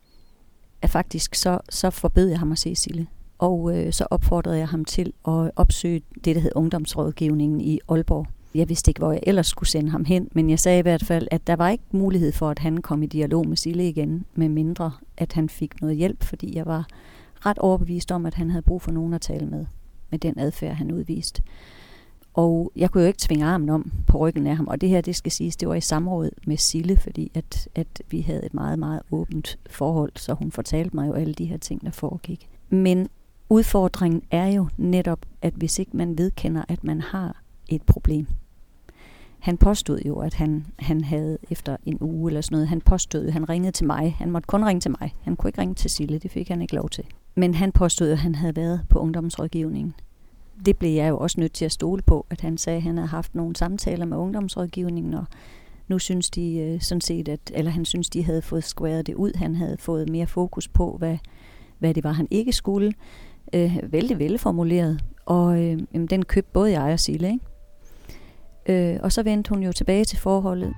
at 0.82 0.90
faktisk 0.90 1.34
så, 1.34 1.58
så 1.70 1.90
forbød 1.90 2.28
jeg 2.28 2.38
ham 2.38 2.52
at 2.52 2.58
se 2.58 2.74
Sille. 2.74 3.06
Og 3.38 3.76
øh, 3.76 3.92
så 3.92 4.06
opfordrede 4.10 4.58
jeg 4.58 4.68
ham 4.68 4.84
til 4.84 5.12
at 5.28 5.50
opsøge 5.56 6.02
det, 6.24 6.36
der 6.36 6.40
hed 6.40 6.52
ungdomsrådgivningen 6.54 7.60
i 7.60 7.80
Aalborg. 7.88 8.26
Jeg 8.54 8.68
vidste 8.68 8.90
ikke, 8.90 8.98
hvor 8.98 9.12
jeg 9.12 9.20
ellers 9.22 9.46
skulle 9.46 9.68
sende 9.68 9.90
ham 9.90 10.04
hen, 10.04 10.28
men 10.32 10.50
jeg 10.50 10.58
sagde 10.58 10.78
i 10.78 10.82
hvert 10.82 11.04
fald, 11.04 11.28
at 11.30 11.46
der 11.46 11.56
var 11.56 11.68
ikke 11.68 11.84
mulighed 11.90 12.32
for, 12.32 12.50
at 12.50 12.58
han 12.58 12.76
kom 12.76 13.02
i 13.02 13.06
dialog 13.06 13.48
med 13.48 13.56
Sille 13.56 13.88
igen, 13.88 14.24
med 14.34 14.48
mindre 14.48 14.92
at 15.16 15.32
han 15.32 15.48
fik 15.48 15.80
noget 15.80 15.96
hjælp, 15.96 16.24
fordi 16.24 16.56
jeg 16.56 16.66
var 16.66 16.86
ret 17.46 17.58
overbevist 17.58 18.12
om, 18.12 18.26
at 18.26 18.34
han 18.34 18.50
havde 18.50 18.62
brug 18.62 18.82
for 18.82 18.90
nogen 18.92 19.14
at 19.14 19.20
tale 19.20 19.46
med, 19.46 19.66
med 20.10 20.18
den 20.18 20.38
adfærd, 20.38 20.74
han 20.74 20.92
udviste. 20.92 21.42
Og 22.34 22.72
jeg 22.76 22.90
kunne 22.90 23.02
jo 23.02 23.06
ikke 23.06 23.18
tvinge 23.18 23.44
armen 23.44 23.68
om 23.68 23.92
på 24.06 24.18
ryggen 24.18 24.46
af 24.46 24.56
ham, 24.56 24.68
og 24.68 24.80
det 24.80 24.88
her, 24.88 25.00
det 25.00 25.16
skal 25.16 25.32
siges, 25.32 25.56
det 25.56 25.68
var 25.68 25.74
i 25.74 25.80
samråd 25.80 26.30
med 26.46 26.56
Sille, 26.56 26.96
fordi 26.96 27.30
at, 27.34 27.68
at 27.74 28.02
vi 28.10 28.20
havde 28.20 28.46
et 28.46 28.54
meget, 28.54 28.78
meget 28.78 29.00
åbent 29.10 29.58
forhold, 29.70 30.12
så 30.16 30.34
hun 30.34 30.52
fortalte 30.52 30.96
mig 30.96 31.08
jo 31.08 31.12
alle 31.12 31.34
de 31.34 31.44
her 31.44 31.56
ting, 31.56 31.84
der 31.84 31.90
foregik. 31.90 32.48
Men 32.70 33.08
udfordringen 33.48 34.22
er 34.30 34.46
jo 34.46 34.68
netop, 34.76 35.26
at 35.42 35.54
hvis 35.54 35.78
ikke 35.78 35.96
man 35.96 36.18
vedkender, 36.18 36.62
at 36.68 36.84
man 36.84 37.00
har 37.00 37.42
et 37.68 37.82
problem, 37.82 38.26
han 39.42 39.56
påstod 39.56 40.00
jo, 40.06 40.18
at 40.18 40.34
han, 40.34 40.66
han 40.78 41.04
havde 41.04 41.38
efter 41.50 41.76
en 41.86 41.98
uge 42.00 42.30
eller 42.30 42.40
sådan 42.40 42.54
noget, 42.54 42.68
han 42.68 42.80
påstod, 42.80 43.26
at 43.26 43.32
han 43.32 43.48
ringede 43.48 43.72
til 43.72 43.86
mig. 43.86 44.14
Han 44.18 44.30
måtte 44.30 44.46
kun 44.46 44.64
ringe 44.64 44.80
til 44.80 44.90
mig. 45.00 45.14
Han 45.22 45.36
kunne 45.36 45.48
ikke 45.48 45.60
ringe 45.60 45.74
til 45.74 45.90
Sille, 45.90 46.18
det 46.18 46.30
fik 46.30 46.48
han 46.48 46.62
ikke 46.62 46.74
lov 46.74 46.88
til. 46.88 47.04
Men 47.34 47.54
han 47.54 47.72
påstod, 47.72 48.10
at 48.10 48.18
han 48.18 48.34
havde 48.34 48.56
været 48.56 48.80
på 48.88 48.98
ungdomsrådgivningen. 48.98 49.94
Det 50.66 50.76
blev 50.76 50.90
jeg 50.90 51.08
jo 51.08 51.18
også 51.18 51.40
nødt 51.40 51.52
til 51.52 51.64
at 51.64 51.72
stole 51.72 52.02
på, 52.02 52.26
at 52.30 52.40
han 52.40 52.58
sagde, 52.58 52.76
at 52.76 52.82
han 52.82 52.96
havde 52.96 53.08
haft 53.08 53.34
nogle 53.34 53.56
samtaler 53.56 54.06
med 54.06 54.16
ungdomsrådgivningen, 54.16 55.14
og 55.14 55.24
nu 55.88 55.98
synes 55.98 56.30
de 56.30 56.56
øh, 56.56 56.80
sådan 56.80 57.00
set, 57.00 57.28
at, 57.28 57.40
eller 57.54 57.70
han 57.70 57.84
synes, 57.84 58.10
de 58.10 58.24
havde 58.24 58.42
fået 58.42 58.64
skværet 58.64 59.06
det 59.06 59.14
ud. 59.14 59.32
Han 59.36 59.56
havde 59.56 59.76
fået 59.78 60.08
mere 60.08 60.26
fokus 60.26 60.68
på, 60.68 60.96
hvad, 60.98 61.18
hvad 61.78 61.94
det 61.94 62.04
var, 62.04 62.12
han 62.12 62.28
ikke 62.30 62.52
skulle. 62.52 62.92
Øh, 63.54 63.78
vældig 63.82 64.18
velformuleret. 64.18 65.04
Og 65.26 65.62
øh, 65.62 65.80
jamen, 65.94 66.06
den 66.06 66.24
købte 66.24 66.50
både 66.52 66.80
jeg 66.80 66.92
og 66.92 67.00
Sille, 67.00 67.28
ikke? 67.32 67.51
Øh, 68.66 68.98
og 69.02 69.12
så 69.12 69.22
vendte 69.22 69.48
hun 69.48 69.62
jo 69.62 69.72
tilbage 69.72 70.04
til 70.04 70.18
forholdet. 70.18 70.74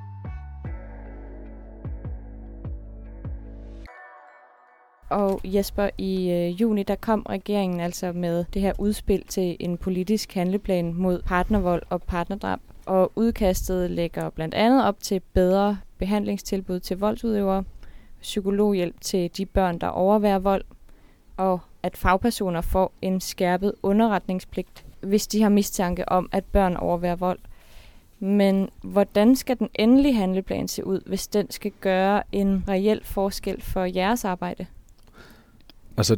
Og 5.11 5.41
Jesper, 5.45 5.91
i 5.99 6.31
øh, 6.31 6.61
juni 6.61 6.83
der 6.83 6.95
kom 6.95 7.27
regeringen 7.29 7.81
altså 7.81 8.13
med 8.13 8.45
det 8.55 8.63
her 8.63 8.73
udspil 8.79 9.25
til 9.27 9.57
en 9.61 9.77
politisk 9.77 10.35
handleplan 10.35 10.95
mod 10.95 11.23
partnervold 11.23 11.83
og 11.91 12.03
partnerdrab. 12.03 12.61
Og 12.87 13.13
udkastet 13.17 13.91
lægger 13.91 14.31
blandt 14.31 14.55
andet 14.55 14.85
op 14.85 15.01
til 15.01 15.21
bedre 15.21 15.79
behandlingstilbud 15.99 16.81
til 16.81 16.99
voldsudøvere, 16.99 17.65
psykologhjælp 18.21 19.01
til 19.01 19.31
de 19.37 19.47
børn, 19.47 19.79
der 19.79 19.87
overværer 19.87 20.39
vold, 20.39 20.65
og 21.37 21.61
at 21.83 21.97
fagpersoner 21.97 22.61
får 22.61 22.93
en 23.03 23.21
skærpet 23.21 23.73
underretningspligt, 23.83 24.87
hvis 25.01 25.27
de 25.27 25.43
har 25.43 25.49
mistanke 25.49 26.09
om, 26.09 26.29
at 26.33 26.45
børn 26.45 26.77
overværer 26.77 27.17
vold– 27.17 27.39
men 28.19 28.69
hvordan 28.83 29.37
skal 29.37 29.59
den 29.59 29.69
endelige 29.75 30.15
handleplan 30.15 30.69
se 30.69 30.87
ud, 30.87 31.01
hvis 31.07 31.27
den 31.27 31.51
skal 31.51 31.73
gøre 31.81 32.23
en 32.33 32.65
reel 32.69 33.01
forskel 33.05 33.63
for 33.63 33.85
jeres 33.85 34.25
arbejde? 34.25 34.67
Altså, 35.97 36.17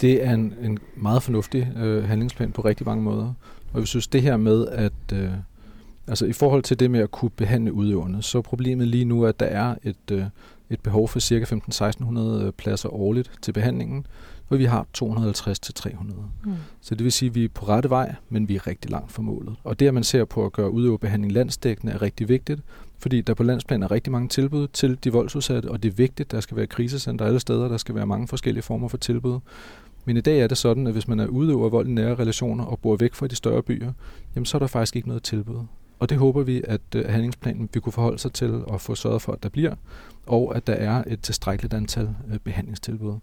det 0.00 0.24
er 0.24 0.34
en, 0.34 0.54
en 0.62 0.78
meget 0.96 1.22
fornuftig 1.22 1.72
øh, 1.76 2.04
handlingsplan 2.04 2.52
på 2.52 2.62
rigtig 2.62 2.86
mange 2.86 3.02
måder. 3.02 3.32
Og 3.72 3.80
vi 3.80 3.86
synes, 3.86 4.06
det 4.06 4.22
her 4.22 4.36
med, 4.36 4.68
at 4.68 4.92
øh, 5.12 5.30
altså 6.06 6.26
i 6.26 6.32
forhold 6.32 6.62
til 6.62 6.80
det 6.80 6.90
med 6.90 7.00
at 7.00 7.10
kunne 7.10 7.30
behandle 7.30 7.72
udøverne, 7.72 8.22
så 8.22 8.38
er 8.38 8.42
problemet 8.42 8.88
lige 8.88 9.04
nu, 9.04 9.24
at 9.24 9.40
der 9.40 9.46
er 9.46 9.74
et, 9.82 10.10
øh, 10.12 10.24
et 10.70 10.80
behov 10.80 11.08
for 11.08 11.20
ca. 11.20 11.44
15-1600 12.40 12.44
øh, 12.44 12.52
pladser 12.52 12.94
årligt 12.94 13.30
til 13.42 13.52
behandlingen 13.52 14.06
hvor 14.48 14.56
vi 14.56 14.64
har 14.64 14.86
250-300. 14.98 16.14
Mm. 16.44 16.52
Så 16.80 16.94
det 16.94 17.04
vil 17.04 17.12
sige, 17.12 17.28
at 17.28 17.34
vi 17.34 17.44
er 17.44 17.48
på 17.48 17.66
rette 17.66 17.90
vej, 17.90 18.14
men 18.28 18.48
vi 18.48 18.56
er 18.56 18.66
rigtig 18.66 18.90
langt 18.90 19.12
fra 19.12 19.22
målet. 19.22 19.54
Og 19.64 19.80
det, 19.80 19.88
at 19.88 19.94
man 19.94 20.04
ser 20.04 20.24
på 20.24 20.46
at 20.46 20.52
gøre 20.52 20.70
udøverbehandling 20.70 21.32
landsdækkende, 21.32 21.92
er 21.92 22.02
rigtig 22.02 22.28
vigtigt, 22.28 22.60
fordi 22.98 23.20
der 23.20 23.34
på 23.34 23.42
landsplan 23.42 23.82
er 23.82 23.90
rigtig 23.90 24.12
mange 24.12 24.28
tilbud 24.28 24.68
til 24.68 24.98
de 25.04 25.12
voldsudsatte, 25.12 25.70
og 25.70 25.82
det 25.82 25.88
er 25.88 25.94
vigtigt, 25.94 26.32
der 26.32 26.40
skal 26.40 26.56
være 26.56 26.66
krisecenter 26.66 27.24
alle 27.24 27.40
steder, 27.40 27.68
der 27.68 27.76
skal 27.76 27.94
være 27.94 28.06
mange 28.06 28.28
forskellige 28.28 28.62
former 28.62 28.88
for 28.88 28.96
tilbud. 28.96 29.40
Men 30.04 30.16
i 30.16 30.20
dag 30.20 30.40
er 30.40 30.46
det 30.46 30.58
sådan, 30.58 30.86
at 30.86 30.92
hvis 30.92 31.08
man 31.08 31.20
er 31.20 31.26
udøver 31.26 31.68
vold 31.68 31.88
i 31.88 31.90
nære 31.90 32.14
relationer 32.14 32.64
og 32.64 32.78
bor 32.78 32.96
væk 32.96 33.14
fra 33.14 33.26
de 33.26 33.36
større 33.36 33.62
byer, 33.62 33.92
jamen 34.34 34.46
så 34.46 34.56
er 34.56 34.58
der 34.58 34.66
faktisk 34.66 34.96
ikke 34.96 35.08
noget 35.08 35.22
tilbud. 35.22 35.64
Og 35.98 36.08
det 36.08 36.18
håber 36.18 36.42
vi, 36.42 36.62
at 36.64 36.80
uh, 36.96 37.04
handlingsplanen 37.04 37.68
vi 37.74 37.80
kunne 37.80 37.92
forholde 37.92 38.18
sig 38.18 38.32
til 38.32 38.64
og 38.64 38.80
få 38.80 38.94
sørget 38.94 39.22
for, 39.22 39.32
at 39.32 39.42
der 39.42 39.48
bliver, 39.48 39.74
og 40.26 40.56
at 40.56 40.66
der 40.66 40.72
er 40.72 41.04
et 41.06 41.20
tilstrækkeligt 41.20 41.74
antal 41.74 42.04
uh, 42.04 42.36
behandlingstilbud. 42.44 43.18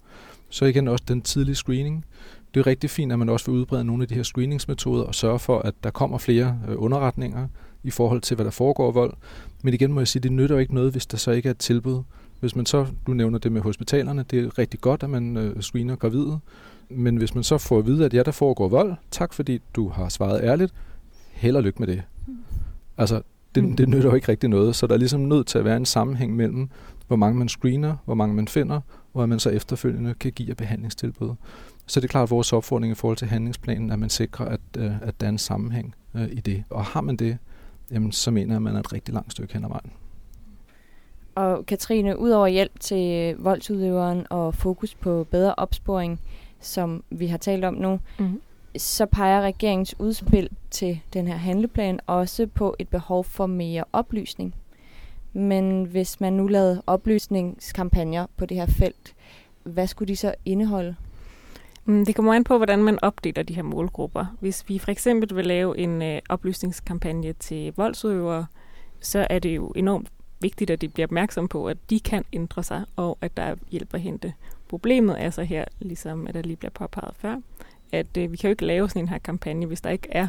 Så 0.51 0.65
igen 0.65 0.88
også 0.88 1.03
den 1.08 1.22
tidlige 1.22 1.55
screening. 1.55 2.05
Det 2.53 2.60
er 2.60 2.67
rigtig 2.67 2.89
fint, 2.89 3.12
at 3.12 3.20
man 3.20 3.29
også 3.29 3.51
vil 3.51 3.60
udbrede 3.60 3.84
nogle 3.84 4.03
af 4.03 4.08
de 4.08 4.15
her 4.15 4.24
screeningsmetoder 4.24 5.03
og 5.03 5.15
sørge 5.15 5.39
for, 5.39 5.60
at 5.60 5.74
der 5.84 5.91
kommer 5.91 6.17
flere 6.17 6.60
øh, 6.70 6.75
underretninger 6.77 7.48
i 7.84 7.91
forhold 7.91 8.22
til, 8.22 8.36
hvad 8.36 8.46
der 8.46 8.51
foregår 8.51 8.91
vold. 8.91 9.13
Men 9.63 9.74
igen 9.74 9.93
må 9.93 10.00
jeg 10.00 10.08
sige, 10.08 10.22
det 10.22 10.31
nytter 10.31 10.55
jo 10.55 10.60
ikke 10.60 10.74
noget, 10.74 10.91
hvis 10.91 11.05
der 11.05 11.17
så 11.17 11.31
ikke 11.31 11.48
er 11.48 11.51
et 11.51 11.58
tilbud. 11.58 12.03
Hvis 12.39 12.55
man 12.55 12.65
så, 12.65 12.88
du 13.08 13.13
nævner 13.13 13.39
det 13.39 13.51
med 13.51 13.62
hospitalerne, 13.62 14.25
det 14.31 14.39
er 14.39 14.58
rigtig 14.58 14.81
godt, 14.81 15.03
at 15.03 15.10
man 15.10 15.38
øh, 15.38 15.62
screener 15.62 15.96
gravide. 15.96 16.39
Men 16.89 17.17
hvis 17.17 17.36
man 17.36 17.43
så 17.43 17.58
får 17.58 17.77
at 17.77 17.86
vide, 17.86 18.05
at 18.05 18.13
ja, 18.13 18.24
der 18.24 18.31
foregår 18.31 18.67
vold, 18.67 18.93
tak 19.12 19.34
fordi 19.34 19.62
du 19.75 19.89
har 19.89 20.10
svaret 20.10 20.41
ærligt, 20.43 20.74
held 21.31 21.55
og 21.55 21.63
lykke 21.63 21.79
med 21.79 21.88
det. 21.88 22.03
Altså, 22.98 23.22
det, 23.55 23.63
mm. 23.63 23.75
det 23.75 23.89
nytter 23.89 24.10
jo 24.10 24.15
ikke 24.15 24.29
rigtig 24.29 24.50
noget, 24.50 24.75
så 24.75 24.88
der 24.88 24.93
er 24.93 24.98
ligesom 24.98 25.22
nødt 25.22 25.48
til 25.48 25.58
at 25.58 25.65
være 25.65 25.77
en 25.77 25.86
sammenhæng 25.86 26.36
mellem, 26.36 26.70
hvor 27.12 27.18
mange 27.18 27.38
man 27.38 27.50
screener, 27.50 27.96
hvor 28.06 28.15
mange 28.15 28.36
man 28.36 28.48
finder, 28.48 28.82
og 29.13 29.24
at 29.24 29.30
man 29.30 29.39
så 29.39 29.50
efterfølgende 29.50 30.13
kan 30.13 30.32
give 30.32 30.56
behandlingstilbud. 30.56 31.36
Så 31.86 32.00
det 32.00 32.08
er 32.08 32.10
klart 32.10 32.32
vores 32.32 32.53
opfordring 32.53 32.91
i 32.91 32.96
forhold 32.96 33.18
til 33.18 33.27
handlingsplanen, 33.27 33.91
at 33.91 34.00
man 34.00 34.10
sikrer, 34.10 34.46
at, 34.46 34.60
øh, 34.77 35.01
at 35.01 35.22
der 35.22 35.25
er 35.25 35.30
en 35.30 35.38
sammenhæng 35.38 35.96
øh, 36.15 36.27
i 36.32 36.39
det. 36.39 36.63
Og 36.70 36.86
har 36.86 37.01
man 37.01 37.15
det, 37.15 37.38
jamen, 37.91 38.12
så 38.12 38.32
mener 38.32 38.53
jeg, 38.53 38.56
at 38.56 38.62
man 38.62 38.75
er 38.75 38.80
et 38.80 38.94
rigtig 38.94 39.13
langt 39.13 39.32
stykke 39.32 39.53
hen 39.53 39.63
ad 39.63 39.70
vejen. 39.70 39.91
Og 41.36 41.65
Katrine, 41.65 42.20
udover 42.20 42.48
hjælp 42.48 42.80
til 42.80 43.36
voldsudøveren 43.38 44.25
og 44.30 44.56
fokus 44.56 44.96
på 44.96 45.27
bedre 45.32 45.56
opsporing, 45.56 46.20
som 46.60 47.03
vi 47.10 47.27
har 47.27 47.38
talt 47.38 47.65
om 47.65 47.74
nu, 47.74 48.00
mm. 48.20 48.41
så 48.77 49.06
peger 49.06 49.41
regeringens 49.41 50.00
udspil 50.00 50.50
til 50.70 51.00
den 51.13 51.27
her 51.27 51.36
handleplan 51.36 52.00
også 52.08 52.48
på 52.48 52.75
et 52.80 52.89
behov 52.89 53.24
for 53.24 53.46
mere 53.46 53.84
oplysning. 53.94 54.56
Men 55.34 55.84
hvis 55.84 56.20
man 56.20 56.34
nu 56.34 56.48
lavede 56.48 56.82
oplysningskampagner 56.88 58.26
på 58.38 58.46
det 58.46 58.58
her 58.58 58.66
felt, 58.66 59.16
hvad 59.64 59.88
skulle 59.88 60.08
de 60.08 60.16
så 60.16 60.34
indeholde? 60.46 60.96
Mm, 61.86 62.06
det 62.06 62.16
kommer 62.16 62.34
an 62.34 62.44
på, 62.44 62.58
hvordan 62.58 62.84
man 62.84 63.00
opdeler 63.02 63.44
de 63.44 63.56
her 63.56 63.64
målgrupper. 63.64 64.26
Hvis 64.40 64.70
vi 64.70 64.80
for 64.80 64.92
eksempel 64.92 65.36
vil 65.36 65.46
lave 65.46 65.78
en 65.78 66.02
øh, 66.02 66.22
oplysningskampagne 66.30 67.34
til 67.34 67.74
voldsudøvere, 67.78 68.46
så 69.00 69.28
er 69.30 69.40
det 69.40 69.56
jo 69.56 69.68
enormt 69.76 70.10
vigtigt, 70.42 70.70
at 70.70 70.82
de 70.82 70.90
bliver 70.90 71.08
opmærksom 71.08 71.48
på, 71.48 71.68
at 71.68 71.78
de 71.90 72.00
kan 72.00 72.26
ændre 72.34 72.64
sig, 72.64 72.86
og 72.96 73.18
at 73.22 73.38
der 73.38 73.44
er 73.44 73.56
hjælp 73.72 73.94
at 73.94 74.02
hente. 74.02 74.34
Problemet 74.68 75.22
er 75.22 75.30
så 75.30 75.44
her, 75.44 75.66
ligesom 75.80 76.28
at 76.28 76.34
der 76.34 76.42
lige 76.42 76.56
bliver 76.56 76.72
påpeget 76.72 77.16
før, 77.16 77.36
at 77.92 78.18
øh, 78.18 78.32
vi 78.32 78.38
kan 78.38 78.48
jo 78.48 78.52
ikke 78.52 78.66
lave 78.66 78.90
sådan 78.90 79.02
en 79.02 79.10
her 79.10 79.18
kampagne, 79.18 79.66
hvis 79.66 79.82
der 79.82 79.90
ikke 79.90 80.08
er 80.12 80.28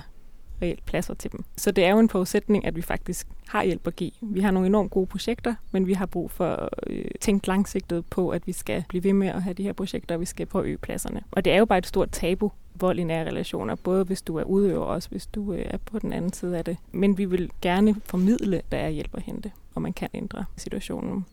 reelt 0.63 0.85
pladser 0.87 1.15
til 1.15 1.33
dem. 1.33 1.45
Så 1.57 1.71
det 1.71 1.85
er 1.85 1.91
jo 1.91 1.99
en 1.99 2.09
forudsætning, 2.09 2.65
at 2.65 2.77
vi 2.77 2.83
faktisk 2.83 3.27
har 3.49 3.65
hjælp 3.65 3.87
at 3.87 3.97
give. 3.97 4.11
Vi 4.21 4.41
har 4.41 4.51
nogle 4.51 4.67
enormt 4.67 4.91
gode 4.91 5.07
projekter, 5.07 5.55
men 5.71 5.87
vi 5.87 5.93
har 5.93 6.07
brug 6.07 6.31
for 6.31 6.47
at 6.47 6.69
øh, 6.87 7.05
tænke 7.21 7.47
langsigtet 7.47 8.07
på, 8.07 8.29
at 8.29 8.47
vi 8.47 8.53
skal 8.53 8.85
blive 8.89 9.05
ved 9.05 9.13
med 9.13 9.29
at 9.29 9.43
have 9.43 9.55
de 9.55 9.63
her 9.63 9.73
projekter, 9.73 10.15
og 10.15 10.21
vi 10.21 10.27
skal 10.27 10.47
prøve 10.47 10.65
at 10.65 10.69
øge 10.69 10.79
pladserne. 10.79 11.21
Og 11.31 11.45
det 11.45 11.53
er 11.53 11.59
jo 11.59 11.65
bare 11.65 11.79
et 11.79 11.87
stort 11.87 12.11
tabu, 12.11 12.53
vold 12.75 12.99
i 12.99 13.05
nære 13.05 13.27
relationer, 13.27 13.75
både 13.75 14.05
hvis 14.05 14.23
du 14.23 14.37
er 14.37 14.45
udøver, 14.45 14.85
og 14.85 14.95
også 14.95 15.09
hvis 15.09 15.27
du 15.27 15.53
øh, 15.53 15.65
er 15.67 15.77
på 15.77 15.99
den 15.99 16.13
anden 16.13 16.33
side 16.33 16.59
af 16.59 16.65
det. 16.65 16.77
Men 16.93 17.19
vi 17.19 17.25
vil 17.25 17.51
gerne 17.63 17.95
formidle, 18.05 18.57
at 18.57 18.73
der 18.73 18.79
er 18.79 18.89
hjælp 18.89 19.15
at 19.15 19.23
hente, 19.23 19.51
og 19.75 19.83
man 19.83 19.93
kan 19.93 20.09
ændre 20.15 20.45
situationen. 20.57 21.27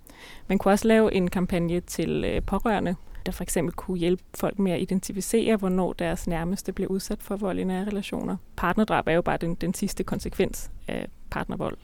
Man 0.47 0.57
kunne 0.57 0.71
også 0.71 0.87
lave 0.87 1.13
en 1.13 1.29
kampagne 1.29 1.79
til 1.79 2.23
øh, 2.23 2.41
pårørende, 2.41 2.95
der 3.25 3.31
for 3.31 3.43
eksempel 3.43 3.73
kunne 3.75 3.97
hjælpe 3.97 4.23
folk 4.35 4.59
med 4.59 4.71
at 4.71 4.81
identificere, 4.81 5.55
hvornår 5.55 5.93
deres 5.93 6.27
nærmeste 6.27 6.73
bliver 6.73 6.89
udsat 6.89 7.23
for 7.23 7.35
vold 7.35 7.59
i 7.59 7.63
nære 7.63 7.85
relationer. 7.85 8.37
Partnerdrab 8.55 9.07
er 9.07 9.13
jo 9.13 9.21
bare 9.21 9.37
den, 9.37 9.55
den 9.55 9.73
sidste 9.73 10.03
konsekvens 10.03 10.71
af 10.87 11.07
partnervold. 11.29 11.77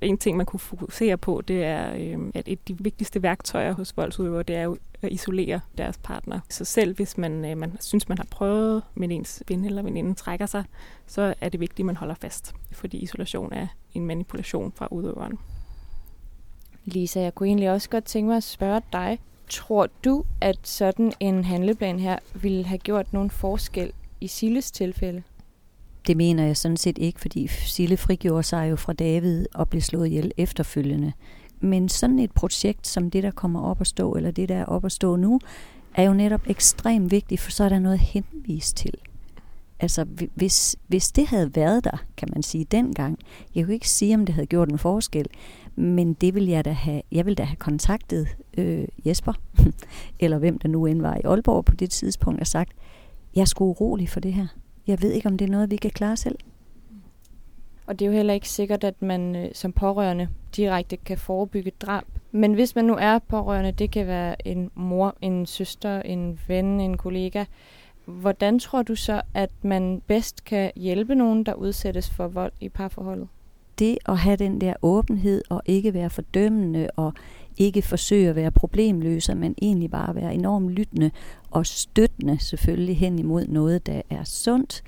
En 0.00 0.18
ting, 0.18 0.36
man 0.36 0.46
kunne 0.46 0.60
fokusere 0.60 1.16
på, 1.16 1.42
det 1.48 1.64
er, 1.64 1.94
øh, 1.94 2.30
at 2.34 2.48
et 2.48 2.58
af 2.58 2.64
de 2.68 2.78
vigtigste 2.78 3.22
værktøjer 3.22 3.72
hos 3.72 3.96
voldsudøvere, 3.96 4.42
det 4.42 4.56
er 4.56 4.62
jo 4.62 4.76
at 5.02 5.12
isolere 5.12 5.60
deres 5.78 5.98
partner. 5.98 6.40
Så 6.50 6.64
selv 6.64 6.96
hvis 6.96 7.18
man, 7.18 7.44
øh, 7.44 7.56
man 7.56 7.76
synes, 7.80 8.08
man 8.08 8.18
har 8.18 8.26
prøvet, 8.30 8.82
men 8.94 9.10
ens 9.10 9.42
ven 9.48 9.64
eller 9.64 9.82
veninde 9.82 10.14
trækker 10.14 10.46
sig, 10.46 10.64
så 11.06 11.34
er 11.40 11.48
det 11.48 11.60
vigtigt, 11.60 11.80
at 11.80 11.86
man 11.86 11.96
holder 11.96 12.14
fast, 12.14 12.54
fordi 12.72 12.98
isolation 12.98 13.52
er 13.52 13.66
en 13.94 14.06
manipulation 14.06 14.72
fra 14.72 14.88
udøveren. 14.90 15.38
Lisa, 16.84 17.20
jeg 17.20 17.34
kunne 17.34 17.46
egentlig 17.46 17.70
også 17.70 17.90
godt 17.90 18.04
tænke 18.04 18.28
mig 18.28 18.36
at 18.36 18.42
spørge 18.42 18.82
dig, 18.92 19.18
Tror 19.48 19.88
du, 20.04 20.24
at 20.40 20.58
sådan 20.62 21.12
en 21.20 21.44
handleplan 21.44 21.98
her 21.98 22.18
ville 22.34 22.64
have 22.64 22.78
gjort 22.78 23.12
nogen 23.12 23.30
forskel 23.30 23.92
i 24.20 24.26
Silles 24.26 24.70
tilfælde? 24.70 25.22
Det 26.06 26.16
mener 26.16 26.44
jeg 26.44 26.56
sådan 26.56 26.76
set 26.76 26.98
ikke, 26.98 27.20
fordi 27.20 27.46
Sille 27.46 27.96
frigjorde 27.96 28.42
sig 28.42 28.70
jo 28.70 28.76
fra 28.76 28.92
David 28.92 29.46
og 29.54 29.68
blev 29.68 29.82
slået 29.82 30.06
ihjel 30.06 30.32
efterfølgende. 30.36 31.12
Men 31.60 31.88
sådan 31.88 32.18
et 32.18 32.32
projekt 32.32 32.86
som 32.86 33.10
det, 33.10 33.22
der 33.22 33.30
kommer 33.30 33.62
op 33.62 33.80
at 33.80 33.86
stå, 33.86 34.12
eller 34.12 34.30
det, 34.30 34.48
der 34.48 34.56
er 34.56 34.64
op 34.64 34.84
at 34.84 34.92
stå 34.92 35.16
nu, 35.16 35.40
er 35.94 36.02
jo 36.02 36.12
netop 36.12 36.46
ekstremt 36.46 37.10
vigtigt, 37.10 37.40
for 37.40 37.50
så 37.50 37.64
er 37.64 37.68
der 37.68 37.78
noget 37.78 37.98
henvist 37.98 38.76
til. 38.76 38.94
Altså, 39.80 40.06
hvis, 40.34 40.76
hvis 40.86 41.12
det 41.12 41.26
havde 41.26 41.56
været 41.56 41.84
der, 41.84 42.04
kan 42.16 42.28
man 42.32 42.42
sige, 42.42 42.64
dengang, 42.64 43.18
jeg 43.54 43.64
kunne 43.64 43.74
ikke 43.74 43.88
sige, 43.88 44.14
om 44.14 44.26
det 44.26 44.34
havde 44.34 44.46
gjort 44.46 44.68
en 44.68 44.78
forskel, 44.78 45.26
men 45.76 46.14
det 46.14 46.34
ville 46.34 46.50
jeg 46.50 46.64
da 46.64 46.70
have, 46.70 47.02
jeg 47.12 47.26
ville 47.26 47.34
da 47.34 47.42
have 47.42 47.56
kontaktet 47.56 48.28
øh, 48.58 48.84
Jesper, 49.06 49.32
eller 50.20 50.38
hvem 50.38 50.58
der 50.58 50.68
nu 50.68 50.86
end 50.86 51.00
var 51.00 51.16
i 51.16 51.20
Aalborg 51.24 51.64
på 51.64 51.74
det 51.74 51.90
tidspunkt, 51.90 52.40
og 52.40 52.46
sagt, 52.46 52.72
jeg 53.34 53.40
er 53.40 53.44
sgu 53.44 53.64
urolig 53.64 54.08
for 54.08 54.20
det 54.20 54.32
her. 54.32 54.46
Jeg 54.86 55.02
ved 55.02 55.12
ikke, 55.12 55.28
om 55.28 55.38
det 55.38 55.44
er 55.44 55.50
noget, 55.50 55.70
vi 55.70 55.76
kan 55.76 55.90
klare 55.90 56.16
selv. 56.16 56.38
Og 57.86 57.98
det 57.98 58.04
er 58.04 58.10
jo 58.10 58.16
heller 58.16 58.34
ikke 58.34 58.48
sikkert, 58.48 58.84
at 58.84 59.02
man 59.02 59.36
øh, 59.36 59.48
som 59.54 59.72
pårørende 59.72 60.28
direkte 60.56 60.96
kan 60.96 61.18
forebygge 61.18 61.72
drab. 61.80 62.04
Men 62.32 62.54
hvis 62.54 62.74
man 62.74 62.84
nu 62.84 62.96
er 63.00 63.18
pårørende, 63.18 63.72
det 63.72 63.90
kan 63.90 64.06
være 64.06 64.46
en 64.48 64.70
mor, 64.74 65.16
en 65.20 65.46
søster, 65.46 66.02
en 66.02 66.38
ven, 66.48 66.80
en 66.80 66.96
kollega, 66.96 67.44
hvordan 68.08 68.58
tror 68.58 68.82
du 68.82 68.94
så, 68.94 69.22
at 69.34 69.50
man 69.62 70.02
bedst 70.06 70.44
kan 70.44 70.70
hjælpe 70.76 71.14
nogen, 71.14 71.44
der 71.44 71.54
udsættes 71.54 72.10
for 72.10 72.28
vold 72.28 72.52
i 72.60 72.68
parforholdet? 72.68 73.28
Det 73.78 73.98
at 74.06 74.18
have 74.18 74.36
den 74.36 74.60
der 74.60 74.74
åbenhed 74.82 75.42
og 75.50 75.62
ikke 75.66 75.94
være 75.94 76.10
fordømmende 76.10 76.88
og 76.96 77.12
ikke 77.56 77.82
forsøge 77.82 78.28
at 78.28 78.36
være 78.36 78.50
problemløser, 78.50 79.34
men 79.34 79.54
egentlig 79.62 79.90
bare 79.90 80.14
være 80.14 80.34
enormt 80.34 80.70
lyttende 80.70 81.10
og 81.50 81.66
støttende 81.66 82.38
selvfølgelig 82.38 82.98
hen 82.98 83.18
imod 83.18 83.46
noget, 83.46 83.86
der 83.86 84.02
er 84.10 84.24
sundt, 84.24 84.82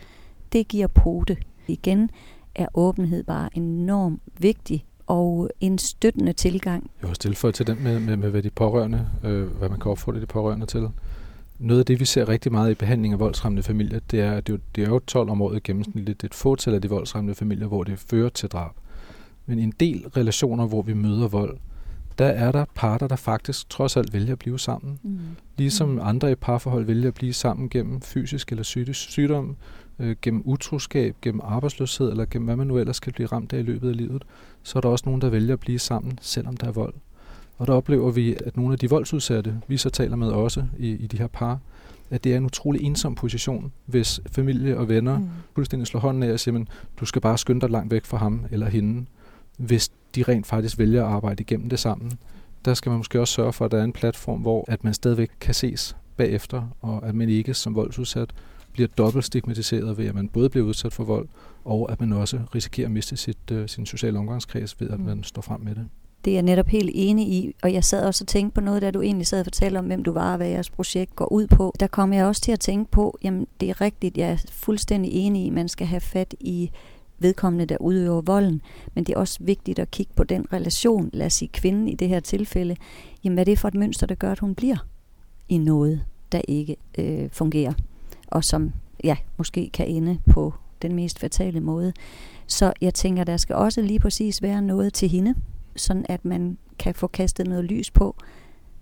det 0.53 0.69
giver 0.69 0.87
pote. 0.87 1.37
Igen 1.69 2.11
er 2.55 2.67
åbenhed 2.75 3.25
bare 3.25 3.49
enormt 3.57 4.23
vigtig 4.39 4.85
og 5.07 5.51
en 5.61 5.79
støttende 5.79 6.33
tilgang. 6.33 6.91
Jeg 7.01 7.07
har 7.07 7.09
også 7.09 7.21
tilføjet 7.21 7.55
til 7.55 7.67
den 7.67 7.83
med, 7.83 8.01
med, 8.01 8.17
med 8.17 8.31
hvad 8.31 8.43
de 8.43 8.51
pårørende, 8.51 9.07
øh, 9.25 9.47
hvad 9.47 9.69
man 9.69 9.81
kan 9.81 9.91
opfordre 9.91 10.21
de 10.21 10.27
pårørende 10.27 10.67
til. 10.67 10.89
Noget 11.61 11.81
af 11.81 11.87
det, 11.87 12.01
vi 12.01 12.05
ser 12.05 12.29
rigtig 12.29 12.53
meget 12.53 12.71
i 12.71 12.75
behandling 12.75 13.13
af 13.13 13.21
voldsramte 13.21 13.63
familier, 13.63 14.01
det 14.11 14.21
er, 14.21 14.33
at 14.33 14.47
det, 14.47 14.61
det 14.77 14.85
er 14.85 14.89
jo 14.89 14.99
12 14.99 15.31
om 15.31 15.43
året 15.43 15.63
gennemsnitligt. 15.63 16.21
Det 16.21 16.27
er 16.27 16.29
et 16.29 16.35
fåtal 16.35 16.75
af 16.75 16.83
de 16.83 16.89
voldsramte 16.89 17.35
familier, 17.35 17.67
hvor 17.67 17.85
det 17.85 17.99
fører 17.99 18.29
til 18.29 18.49
drab. 18.49 18.73
Men 19.47 19.59
en 19.59 19.73
del 19.81 20.09
relationer, 20.17 20.67
hvor 20.67 20.83
vi 20.83 20.95
møder 20.95 21.29
vold, 21.29 21.59
der 22.19 22.27
er 22.27 22.53
der 22.53 22.65
parter, 22.75 23.09
der 23.09 23.17
faktisk 23.17 23.71
trods 23.71 23.97
alt 23.97 24.13
vælger 24.13 24.33
at 24.33 24.39
blive 24.39 24.59
sammen. 24.59 24.99
Mm. 25.03 25.19
Ligesom 25.59 25.89
mm. 25.89 26.01
andre 26.03 26.33
i 26.33 26.35
parforhold 26.35 26.85
vælger 26.85 27.09
at 27.09 27.15
blive 27.15 27.33
sammen 27.33 27.69
gennem 27.69 28.01
fysisk 28.01 28.51
eller 28.51 28.63
psykisk 28.63 29.01
sygdom, 29.01 29.57
øh, 29.99 30.17
gennem 30.23 30.43
utroskab, 30.45 31.17
gennem 31.23 31.41
arbejdsløshed, 31.45 32.11
eller 32.11 32.25
gennem 32.25 32.47
hvad 32.47 32.57
man 32.57 32.67
nu 32.67 32.79
ellers 32.79 32.97
skal 32.97 33.13
blive 33.13 33.29
ramt 33.29 33.53
af 33.53 33.59
i 33.59 33.63
løbet 33.63 33.89
af 33.89 33.97
livet, 33.97 34.25
så 34.63 34.79
er 34.79 34.81
der 34.81 34.89
også 34.89 35.03
nogen, 35.07 35.21
der 35.21 35.29
vælger 35.29 35.53
at 35.53 35.61
blive 35.61 35.79
sammen, 35.79 36.19
selvom 36.23 36.57
der 36.57 36.67
er 36.67 36.73
vold. 36.73 36.95
Og 37.61 37.67
der 37.67 37.73
oplever 37.73 38.11
vi, 38.11 38.37
at 38.47 38.57
nogle 38.57 38.73
af 38.73 38.79
de 38.79 38.91
voldsudsatte, 38.91 39.61
vi 39.69 39.77
så 39.77 39.91
taler 39.91 40.17
med 40.17 40.29
også 40.29 40.65
i, 40.79 40.89
i 40.91 41.07
de 41.07 41.19
her 41.19 41.27
par, 41.27 41.59
at 42.11 42.25
det 42.25 42.33
er 42.33 42.37
en 42.37 42.45
utrolig 42.45 42.83
ensom 42.83 43.15
position, 43.15 43.73
hvis 43.87 44.21
familie 44.33 44.79
og 44.79 44.89
venner 44.89 45.19
mm. 45.19 45.29
fuldstændig 45.55 45.87
slår 45.87 46.01
hånden 46.01 46.23
af 46.23 46.33
og 46.33 46.41
siger, 46.41 46.65
du 47.01 47.05
skal 47.05 47.23
bare 47.23 47.39
skynde 47.39 47.61
dig 47.61 47.71
langt 47.71 47.93
væk 47.93 48.05
fra 48.05 48.17
ham 48.17 48.45
eller 48.51 48.69
hende 48.69 49.07
hvis 49.57 49.91
de 50.15 50.23
rent 50.23 50.47
faktisk 50.47 50.79
vælger 50.79 51.05
at 51.05 51.13
arbejde 51.13 51.41
igennem 51.41 51.69
det 51.69 51.79
sammen. 51.79 52.13
Der 52.65 52.75
skal 52.75 52.91
man 52.91 52.97
måske 52.97 53.21
også 53.21 53.35
sørge 53.35 53.53
for, 53.53 53.65
at 53.65 53.71
der 53.71 53.79
er 53.79 53.85
en 53.85 53.93
platform, 53.93 54.41
hvor 54.41 54.65
at 54.69 54.85
man 54.85 54.95
stadigvæk 54.95 55.31
kan 55.41 55.55
ses 55.55 55.97
bagefter, 56.17 56.77
og 56.81 57.09
at 57.09 57.15
man 57.15 57.29
ikke 57.29 57.55
som 57.55 57.75
voldsudsat 57.75 58.31
bliver 58.73 58.89
dobbelt 58.99 59.25
stigmatiseret 59.25 59.99
ved, 59.99 60.07
at 60.07 60.15
man 60.15 60.29
både 60.29 60.51
bliver 60.51 60.67
udsat 60.67 60.93
for 60.93 61.05
vold, 61.05 61.29
og 61.65 61.93
at 61.93 62.01
man 62.01 62.13
også 62.13 62.41
risikerer 62.55 62.87
at 62.87 62.93
miste 62.93 63.17
sit, 63.17 63.51
uh, 63.53 63.67
sin 63.67 63.87
sociale 63.87 64.19
omgangskreds 64.19 64.81
ved, 64.81 64.91
at 64.91 64.99
mm. 64.99 65.07
man 65.07 65.23
står 65.23 65.43
frem 65.43 65.61
med 65.61 65.75
det. 65.75 65.89
Det 66.25 66.31
er 66.31 66.35
jeg 66.35 66.43
netop 66.43 66.67
helt 66.67 66.91
enig 66.95 67.29
i, 67.29 67.55
og 67.63 67.73
jeg 67.73 67.85
sad 67.85 68.07
også 68.07 68.25
og 68.25 68.29
tænkte 68.29 68.55
på 68.55 68.61
noget, 68.61 68.83
da 68.83 68.91
du 68.91 69.03
egentlig 69.03 69.27
sad 69.27 69.41
og 69.41 69.47
fortalte 69.47 69.79
om, 69.79 69.87
hvem 69.87 70.05
du 70.05 70.13
var 70.13 70.31
og 70.31 70.37
hvad 70.37 70.49
jeres 70.49 70.71
projekt 70.71 71.17
går 71.17 71.33
ud 71.33 71.47
på. 71.47 71.75
Der 71.81 71.87
kom 71.87 72.13
jeg 72.13 72.27
også 72.27 72.43
til 72.43 72.53
at 72.53 72.61
tænke 72.61 72.91
på, 72.91 73.19
jamen 73.23 73.47
det 73.61 73.71
er 73.71 73.81
rigtigt, 73.81 74.19
jeg 74.19 74.31
er 74.31 74.45
fuldstændig 74.51 75.13
enig 75.13 75.45
i, 75.45 75.47
at 75.47 75.53
man 75.53 75.69
skal 75.69 75.87
have 75.87 76.01
fat 76.01 76.35
i 76.41 76.71
vedkommende, 77.19 77.67
der 77.67 77.77
udøver 77.81 78.21
volden. 78.21 78.63
Men 78.95 79.05
det 79.05 79.15
er 79.15 79.19
også 79.19 79.39
vigtigt 79.41 79.79
at 79.79 79.91
kigge 79.91 80.13
på 80.17 80.25
den 80.25 80.47
relation, 80.53 81.11
lad 81.13 81.27
os 81.27 81.33
sige 81.33 81.49
kvinden 81.53 81.89
i 81.89 81.95
det 81.95 82.09
her 82.09 82.21
tilfælde. 82.21 82.77
Jamen 83.25 83.35
hvad 83.35 83.43
er 83.43 83.45
det 83.45 83.59
for 83.59 83.69
et 83.69 83.75
mønster, 83.75 84.07
der 84.07 84.15
gør, 84.15 84.33
at 84.33 84.39
hun 84.39 84.55
bliver 84.55 84.87
i 85.49 85.59
noget, 85.59 86.05
der 86.33 86.41
ikke 86.49 86.77
øh, 86.99 87.29
fungerer, 87.33 87.73
og 88.27 88.45
som 88.45 88.73
ja, 89.05 89.17
måske 89.37 89.71
kan 89.73 89.87
ende 89.87 90.19
på 90.31 90.55
den 90.83 90.95
mest 90.95 91.19
fatale 91.19 91.61
måde. 91.61 91.93
Så 92.47 92.73
jeg 92.81 92.95
tænker, 92.95 93.25
der 93.25 93.37
skal 93.37 93.57
også 93.57 93.83
lige 93.83 93.99
præcis 93.99 94.43
være 94.43 94.63
noget 94.63 94.95
til 94.95 95.09
hende, 95.09 95.35
sådan 95.77 96.07
at 96.09 96.25
man 96.25 96.59
kan 96.79 96.95
få 96.95 97.07
kastet 97.07 97.47
noget 97.47 97.65
lys 97.65 97.91
på, 97.91 98.17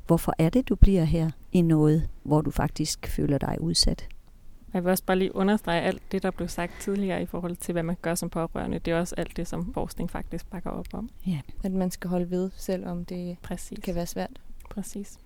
hvorfor 0.06 0.34
er 0.38 0.48
det, 0.48 0.68
du 0.68 0.74
bliver 0.74 1.04
her 1.04 1.30
i 1.52 1.62
noget, 1.62 2.08
hvor 2.22 2.40
du 2.40 2.50
faktisk 2.50 3.06
føler 3.06 3.38
dig 3.38 3.56
udsat. 3.60 4.08
Jeg 4.74 4.84
vil 4.84 4.90
også 4.90 5.04
bare 5.04 5.18
lige 5.18 5.36
understrege 5.36 5.80
alt 5.80 6.02
det, 6.12 6.22
der 6.22 6.30
blev 6.30 6.48
sagt 6.48 6.72
tidligere 6.80 7.22
i 7.22 7.26
forhold 7.26 7.56
til, 7.56 7.72
hvad 7.72 7.82
man 7.82 7.96
gør 8.02 8.14
som 8.14 8.30
pårørende. 8.30 8.78
Det 8.78 8.92
er 8.92 8.98
også 9.00 9.14
alt 9.18 9.36
det, 9.36 9.48
som 9.48 9.74
forskning 9.74 10.10
faktisk 10.10 10.50
bakker 10.50 10.70
op 10.70 10.86
om. 10.92 11.08
Ja, 11.26 11.40
at 11.64 11.72
man 11.72 11.90
skal 11.90 12.10
holde 12.10 12.30
ved, 12.30 12.50
selvom 12.54 13.04
det 13.04 13.36
Præcis. 13.42 13.78
kan 13.84 13.94
være 13.94 14.06
svært. 14.06 14.40
Præcis. 14.70 15.18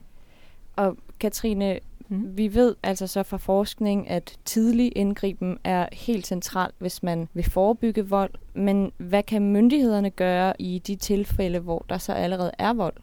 Og 0.77 0.96
Katrine, 1.20 1.79
mm. 2.12 2.37
vi 2.37 2.55
ved 2.55 2.75
altså 2.83 3.07
så 3.07 3.22
fra 3.22 3.37
forskning, 3.37 4.11
at 4.11 4.38
tidlig 4.44 4.92
indgriben 4.96 5.59
er 5.64 5.88
helt 5.92 6.27
central, 6.27 6.70
hvis 6.79 7.03
man 7.03 7.29
vil 7.35 7.44
forebygge 7.44 8.09
vold. 8.09 8.31
Men 8.55 8.92
hvad 8.96 9.22
kan 9.22 9.42
myndighederne 9.53 10.11
gøre 10.11 10.55
i 10.59 10.83
de 10.87 10.96
tilfælde, 10.96 11.59
hvor 11.59 11.85
der 11.88 11.98
så 11.98 12.12
allerede 12.12 12.51
er 12.59 12.72
vold? 12.72 12.94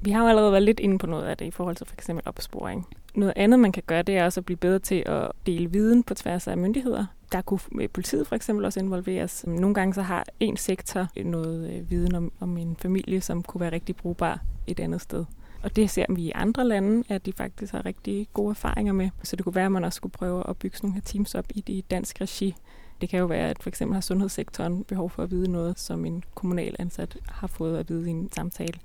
Vi 0.00 0.10
har 0.10 0.22
jo 0.22 0.28
allerede 0.28 0.52
været 0.52 0.62
lidt 0.62 0.80
inde 0.80 0.98
på 0.98 1.06
noget 1.06 1.24
af 1.24 1.36
det 1.36 1.44
i 1.44 1.50
forhold 1.50 1.76
til 1.76 1.86
for 1.86 1.94
eksempel 1.94 2.22
opsporing. 2.26 2.86
Noget 3.14 3.32
andet, 3.36 3.60
man 3.60 3.72
kan 3.72 3.82
gøre, 3.86 4.02
det 4.02 4.16
er 4.16 4.24
også 4.24 4.40
at 4.40 4.44
blive 4.44 4.56
bedre 4.56 4.78
til 4.78 5.02
at 5.06 5.30
dele 5.46 5.70
viden 5.70 6.02
på 6.02 6.14
tværs 6.14 6.48
af 6.48 6.58
myndigheder. 6.58 7.06
Der 7.32 7.40
kunne 7.40 7.88
politiet 7.88 8.26
for 8.26 8.36
eksempel 8.36 8.64
også 8.64 8.80
involveres. 8.80 9.44
Nogle 9.46 9.74
gange 9.74 9.94
så 9.94 10.02
har 10.02 10.24
en 10.40 10.56
sektor 10.56 11.06
noget 11.24 11.70
øh, 11.70 11.90
viden 11.90 12.14
om, 12.14 12.32
om 12.40 12.56
en 12.56 12.76
familie, 12.76 13.20
som 13.20 13.42
kunne 13.42 13.60
være 13.60 13.72
rigtig 13.72 13.96
brugbar 13.96 14.40
et 14.66 14.80
andet 14.80 15.00
sted. 15.00 15.24
Og 15.62 15.76
det 15.76 15.90
ser 15.90 16.04
vi 16.08 16.22
i 16.22 16.32
andre 16.34 16.68
lande, 16.68 17.04
at 17.08 17.26
de 17.26 17.32
faktisk 17.32 17.72
har 17.72 17.86
rigtig 17.86 18.28
gode 18.34 18.50
erfaringer 18.50 18.92
med. 18.92 19.10
Så 19.22 19.36
det 19.36 19.44
kunne 19.44 19.54
være, 19.54 19.66
at 19.66 19.72
man 19.72 19.84
også 19.84 19.96
skulle 19.96 20.12
prøve 20.12 20.48
at 20.48 20.56
bygge 20.56 20.76
sådan 20.76 20.88
nogle 20.88 20.94
her 20.94 21.04
teams 21.04 21.34
op 21.34 21.44
i 21.50 21.60
det 21.60 21.90
dansk 21.90 22.20
regi 22.20 22.54
Det 23.00 23.08
kan 23.08 23.18
jo 23.18 23.26
være, 23.26 23.48
at 23.50 23.62
for 23.62 23.68
eksempel 23.68 23.94
har 23.94 24.00
sundhedssektoren 24.00 24.84
behov 24.84 25.10
for 25.10 25.22
at 25.22 25.30
vide 25.30 25.50
noget, 25.50 25.78
som 25.78 26.04
en 26.04 26.24
kommunal 26.34 26.76
ansat 26.78 27.16
har 27.28 27.46
fået 27.46 27.78
at 27.78 27.88
vide 27.88 28.08
i 28.08 28.10
en 28.10 28.32
samtale. 28.32 28.78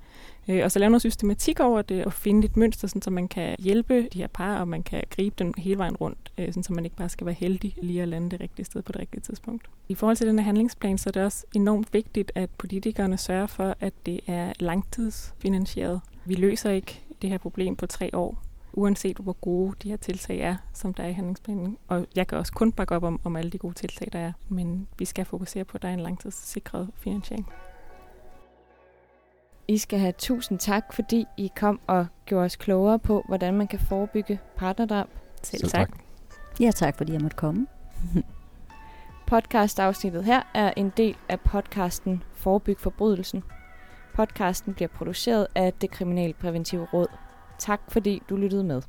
Øh, 0.47 0.62
og 0.63 0.71
så 0.71 0.79
lave 0.79 0.89
noget 0.89 1.01
systematik 1.01 1.59
over 1.59 1.81
det 1.81 2.05
og 2.05 2.13
finde 2.13 2.45
et 2.45 2.57
mønster, 2.57 2.88
sådan, 2.88 3.01
så 3.01 3.12
man 3.12 3.27
kan 3.27 3.55
hjælpe 3.59 4.07
de 4.13 4.17
her 4.17 4.27
par, 4.27 4.59
og 4.59 4.67
man 4.67 4.83
kan 4.83 5.03
gribe 5.09 5.36
den 5.39 5.53
hele 5.57 5.77
vejen 5.77 5.95
rundt, 5.95 6.31
øh, 6.38 6.47
sådan, 6.47 6.63
så 6.63 6.73
man 6.73 6.86
ikke 6.86 6.95
bare 6.95 7.09
skal 7.09 7.25
være 7.25 7.36
heldig 7.36 7.75
lige 7.81 8.01
at 8.01 8.07
lande 8.07 8.29
det 8.29 8.41
rigtige 8.41 8.65
sted 8.65 8.81
på 8.81 8.91
det 8.91 9.01
rigtige 9.01 9.21
tidspunkt. 9.21 9.69
I 9.89 9.95
forhold 9.95 10.17
til 10.17 10.27
den 10.27 10.39
her 10.39 10.45
handlingsplan, 10.45 10.97
så 10.97 11.09
er 11.09 11.12
det 11.12 11.23
også 11.23 11.45
enormt 11.55 11.93
vigtigt, 11.93 12.31
at 12.36 12.49
politikerne 12.57 13.17
sørger 13.17 13.47
for, 13.47 13.75
at 13.79 13.93
det 14.05 14.19
er 14.27 14.53
langtidsfinansieret. 14.59 16.01
Vi 16.25 16.36
løser 16.36 16.71
ikke 16.71 17.03
det 17.21 17.29
her 17.29 17.38
problem 17.38 17.75
på 17.75 17.86
tre 17.86 18.09
år, 18.13 18.38
uanset 18.73 19.17
hvor 19.17 19.33
gode 19.33 19.75
de 19.83 19.89
her 19.89 19.97
tiltag 19.97 20.39
er, 20.39 20.55
som 20.73 20.93
der 20.93 21.03
er 21.03 21.07
i 21.07 21.13
handlingsplanen. 21.13 21.77
Og 21.88 22.07
jeg 22.15 22.27
kan 22.27 22.38
også 22.38 22.53
kun 22.53 22.71
bakke 22.71 22.95
op 22.95 23.03
om, 23.03 23.19
om 23.23 23.36
alle 23.36 23.51
de 23.51 23.57
gode 23.57 23.73
tiltag, 23.73 24.09
der 24.13 24.19
er, 24.19 24.31
men 24.49 24.88
vi 24.97 25.05
skal 25.05 25.25
fokusere 25.25 25.63
på, 25.65 25.77
at 25.77 25.81
der 25.81 25.88
er 25.88 25.93
en 25.93 25.99
langtidssikret 25.99 26.89
finansiering. 26.95 27.49
I 29.67 29.77
skal 29.77 29.99
have 29.99 30.13
tusind 30.17 30.59
tak, 30.59 30.93
fordi 30.93 31.25
I 31.38 31.51
kom 31.55 31.79
og 31.88 32.07
gjorde 32.25 32.45
os 32.45 32.55
klogere 32.55 32.99
på, 32.99 33.23
hvordan 33.27 33.53
man 33.53 33.67
kan 33.67 33.79
forebygge 33.79 34.39
partnerdrab. 34.55 35.07
Selv, 35.43 35.59
Selv 35.59 35.71
tak. 35.71 35.89
tak. 35.89 35.99
Ja, 36.59 36.71
tak 36.71 36.97
fordi 36.97 37.13
jeg 37.13 37.21
måtte 37.21 37.38
komme. 37.38 37.67
Podcast-afsnittet 39.27 40.23
her 40.23 40.41
er 40.53 40.73
en 40.77 40.93
del 40.97 41.15
af 41.29 41.39
podcasten 41.39 42.23
Forebyg 42.33 42.79
forbrydelsen. 42.79 43.43
Podcasten 44.15 44.73
bliver 44.73 44.88
produceret 44.88 45.47
af 45.56 45.73
det 45.73 45.91
Kriminalpræventive 45.91 46.88
Råd. 46.93 47.08
Tak 47.60 47.82
fordi 47.88 48.21
du 48.30 48.36
lyttede 48.36 48.63
med. 48.63 48.82